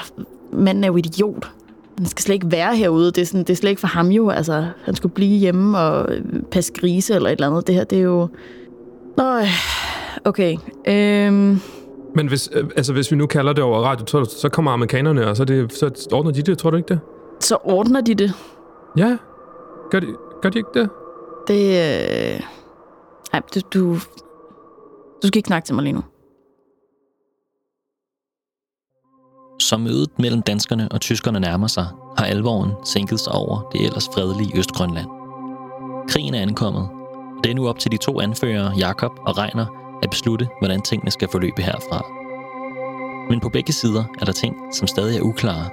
manden 0.53 0.85
er 0.85 0.88
jo 0.88 0.97
idiot. 0.97 1.51
Han 1.99 2.07
skal 2.07 2.23
slet 2.23 2.35
ikke 2.35 2.53
være 2.53 2.77
herude. 2.77 3.07
Det 3.07 3.18
er, 3.18 3.27
sådan, 3.27 3.40
det 3.40 3.51
er 3.51 3.57
slet 3.57 3.71
ikke 3.71 3.81
for 3.81 3.88
ham 3.88 4.09
jo. 4.09 4.31
Altså, 4.31 4.66
han 4.85 4.97
skulle 4.97 5.14
blive 5.14 5.38
hjemme 5.38 5.79
og 5.79 6.09
passe 6.51 6.73
grise 6.73 7.14
eller 7.14 7.29
et 7.29 7.33
eller 7.33 7.47
andet. 7.47 7.66
Det 7.66 7.75
her, 7.75 7.85
det 7.85 7.99
er 7.99 8.03
jo... 8.03 8.29
Nå, 9.19 9.41
okay. 10.25 10.57
Øhm, 10.87 11.61
Men 12.15 12.29
hvis, 12.29 12.51
øh, 12.53 12.65
altså, 12.77 12.93
hvis 12.93 13.11
vi 13.11 13.17
nu 13.17 13.27
kalder 13.27 13.53
det 13.53 13.65
over 13.65 13.81
radio, 13.81 14.07
så, 14.07 14.25
så 14.41 14.49
kommer 14.49 14.71
amerikanerne, 14.71 15.27
og 15.27 15.37
så, 15.37 15.43
er 15.43 15.45
det, 15.45 15.73
så 15.73 16.09
ordner 16.13 16.33
de 16.33 16.43
det, 16.43 16.59
tror 16.59 16.71
du 16.71 16.77
ikke 16.77 16.89
det? 16.89 17.01
så 17.41 17.57
ordner 17.65 18.01
de 18.01 18.15
det. 18.15 18.33
Ja. 18.97 19.17
Gør 19.91 20.01
de, 20.01 20.07
gør 20.43 20.49
de 20.51 20.59
ikke 20.59 20.71
det? 20.75 20.91
Det... 21.49 21.65
Øh... 22.35 22.41
Ej, 23.33 23.43
du, 23.55 23.61
du... 23.75 23.95
Du 25.23 25.27
skal 25.27 25.39
ikke 25.39 25.47
snakke 25.47 25.67
til 25.67 25.75
mig 25.75 25.85
lige 25.85 25.93
nu. 25.93 26.03
Som 29.61 29.81
mødet 29.81 30.11
mellem 30.19 30.43
danskerne 30.43 30.89
og 30.91 31.01
tyskerne 31.01 31.41
nærmer 31.41 31.67
sig, 31.67 31.87
har 32.19 32.25
alvoren 32.25 32.71
sænket 32.85 33.21
sig 33.21 33.33
over 33.33 33.69
det 33.73 33.85
ellers 33.85 34.09
fredelige 34.15 34.59
Østgrønland. 34.59 35.07
Krigen 36.09 36.35
er 36.35 36.43
ankommet, 36.43 36.89
det 37.44 37.51
er 37.51 37.55
nu 37.55 37.68
op 37.68 37.79
til 37.79 37.92
de 37.92 37.96
to 37.96 38.20
anførere, 38.20 38.72
Jakob 38.79 39.12
og 39.27 39.38
Reiner, 39.38 39.66
at 40.03 40.11
beslutte, 40.11 40.48
hvordan 40.61 40.83
tingene 40.83 41.11
skal 41.11 41.29
forløbe 41.29 41.62
herfra. 41.62 42.07
Men 43.31 43.40
på 43.40 43.48
begge 43.48 43.72
sider 43.72 44.05
er 44.20 44.24
der 44.24 44.33
ting, 44.33 44.57
som 44.72 44.87
stadig 44.87 45.18
er 45.18 45.22
uklare. 45.22 45.70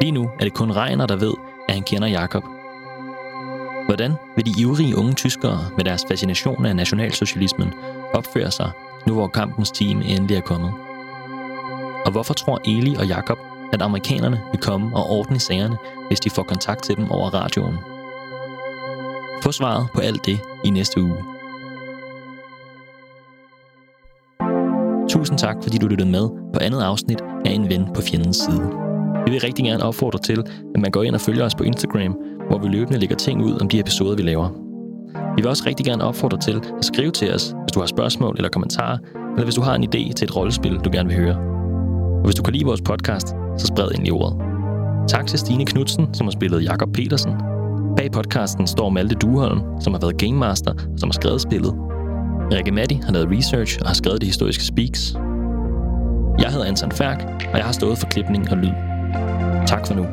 Lige 0.00 0.12
nu 0.12 0.30
er 0.38 0.44
det 0.44 0.54
kun 0.54 0.70
Reiner, 0.70 1.06
der 1.06 1.16
ved, 1.16 1.34
at 1.68 1.74
han 1.74 1.82
kender 1.82 2.08
Jakob. 2.08 2.44
Hvordan 3.86 4.12
vil 4.36 4.46
de 4.46 4.60
ivrige 4.60 4.96
unge 4.96 5.14
tyskere 5.14 5.70
med 5.76 5.84
deres 5.84 6.04
fascination 6.08 6.66
af 6.66 6.76
nationalsocialismen 6.76 7.72
opføre 8.14 8.50
sig, 8.50 8.70
nu 9.06 9.12
hvor 9.12 9.28
kampens 9.28 9.70
time 9.70 10.04
endelig 10.04 10.36
er 10.36 10.40
kommet? 10.40 10.72
Og 12.06 12.12
hvorfor 12.12 12.34
tror 12.34 12.60
Eli 12.64 12.94
og 12.94 13.06
Jakob, 13.06 13.38
at 13.72 13.82
amerikanerne 13.82 14.40
vil 14.52 14.60
komme 14.60 14.96
og 14.96 15.10
ordne 15.10 15.38
sagerne, 15.38 15.76
hvis 16.08 16.20
de 16.20 16.30
får 16.30 16.42
kontakt 16.42 16.82
til 16.82 16.96
dem 16.96 17.10
over 17.10 17.34
radioen. 17.34 17.97
Få 19.42 19.52
svaret 19.52 19.86
på 19.94 20.00
alt 20.00 20.26
det 20.26 20.38
i 20.64 20.70
næste 20.70 21.02
uge. 21.02 21.16
Tusind 25.08 25.38
tak, 25.38 25.56
fordi 25.62 25.78
du 25.78 25.86
lyttede 25.86 26.10
med 26.10 26.28
på 26.52 26.58
andet 26.60 26.80
afsnit 26.80 27.20
af 27.46 27.50
En 27.50 27.70
Ven 27.70 27.84
på 27.94 28.00
Fjendens 28.00 28.36
Side. 28.36 28.70
Vi 29.24 29.30
vil 29.30 29.40
rigtig 29.40 29.64
gerne 29.64 29.82
opfordre 29.82 30.18
til, 30.18 30.44
at 30.74 30.80
man 30.80 30.90
går 30.90 31.02
ind 31.02 31.14
og 31.14 31.20
følger 31.20 31.44
os 31.44 31.54
på 31.54 31.62
Instagram, 31.62 32.16
hvor 32.48 32.58
vi 32.58 32.68
løbende 32.68 32.98
lægger 32.98 33.16
ting 33.16 33.44
ud 33.44 33.58
om 33.60 33.68
de 33.68 33.80
episoder, 33.80 34.16
vi 34.16 34.22
laver. 34.22 34.48
Vi 35.36 35.42
vil 35.42 35.46
også 35.46 35.64
rigtig 35.66 35.86
gerne 35.86 36.04
opfordre 36.04 36.38
til 36.38 36.62
at 36.78 36.84
skrive 36.84 37.10
til 37.10 37.34
os, 37.34 37.54
hvis 37.62 37.72
du 37.74 37.80
har 37.80 37.86
spørgsmål 37.86 38.34
eller 38.36 38.48
kommentarer, 38.48 38.98
eller 39.30 39.44
hvis 39.44 39.54
du 39.54 39.60
har 39.60 39.74
en 39.74 39.84
idé 39.84 40.12
til 40.12 40.24
et 40.24 40.36
rollespil, 40.36 40.76
du 40.76 40.90
gerne 40.92 41.08
vil 41.08 41.18
høre. 41.18 41.36
Og 42.18 42.24
hvis 42.24 42.34
du 42.34 42.42
kan 42.42 42.52
lide 42.52 42.64
vores 42.64 42.80
podcast, 42.80 43.28
så 43.28 43.66
spred 43.66 43.88
ind 43.94 44.06
i 44.06 44.10
ordet. 44.10 44.36
Tak 45.08 45.26
til 45.26 45.38
Stine 45.38 45.66
Knudsen, 45.66 46.14
som 46.14 46.26
har 46.26 46.32
spillet 46.32 46.64
Jakob 46.64 46.92
Petersen 46.92 47.57
i 48.08 48.10
podcasten 48.10 48.66
står 48.66 48.90
Malte 48.90 49.14
Duholm, 49.14 49.60
som 49.80 49.92
har 49.92 50.00
været 50.00 50.18
Game 50.18 50.38
Master 50.38 50.72
og 50.72 50.98
som 51.00 51.08
har 51.08 51.12
skrevet 51.12 51.40
spillet. 51.40 51.74
Rikke 52.52 52.72
Matti 52.72 53.00
har 53.04 53.12
lavet 53.12 53.28
research 53.30 53.78
og 53.80 53.86
har 53.86 53.94
skrevet 53.94 54.20
de 54.20 54.26
historiske 54.26 54.64
speaks. 54.64 55.14
Jeg 56.38 56.50
hedder 56.50 56.66
Anton 56.66 56.92
Færk, 56.92 57.24
og 57.52 57.56
jeg 57.58 57.64
har 57.64 57.72
stået 57.72 57.98
for 57.98 58.06
klipning 58.06 58.50
og 58.50 58.56
lyd. 58.56 58.72
Tak 59.66 59.86
for 59.86 59.94
nu. 59.94 60.06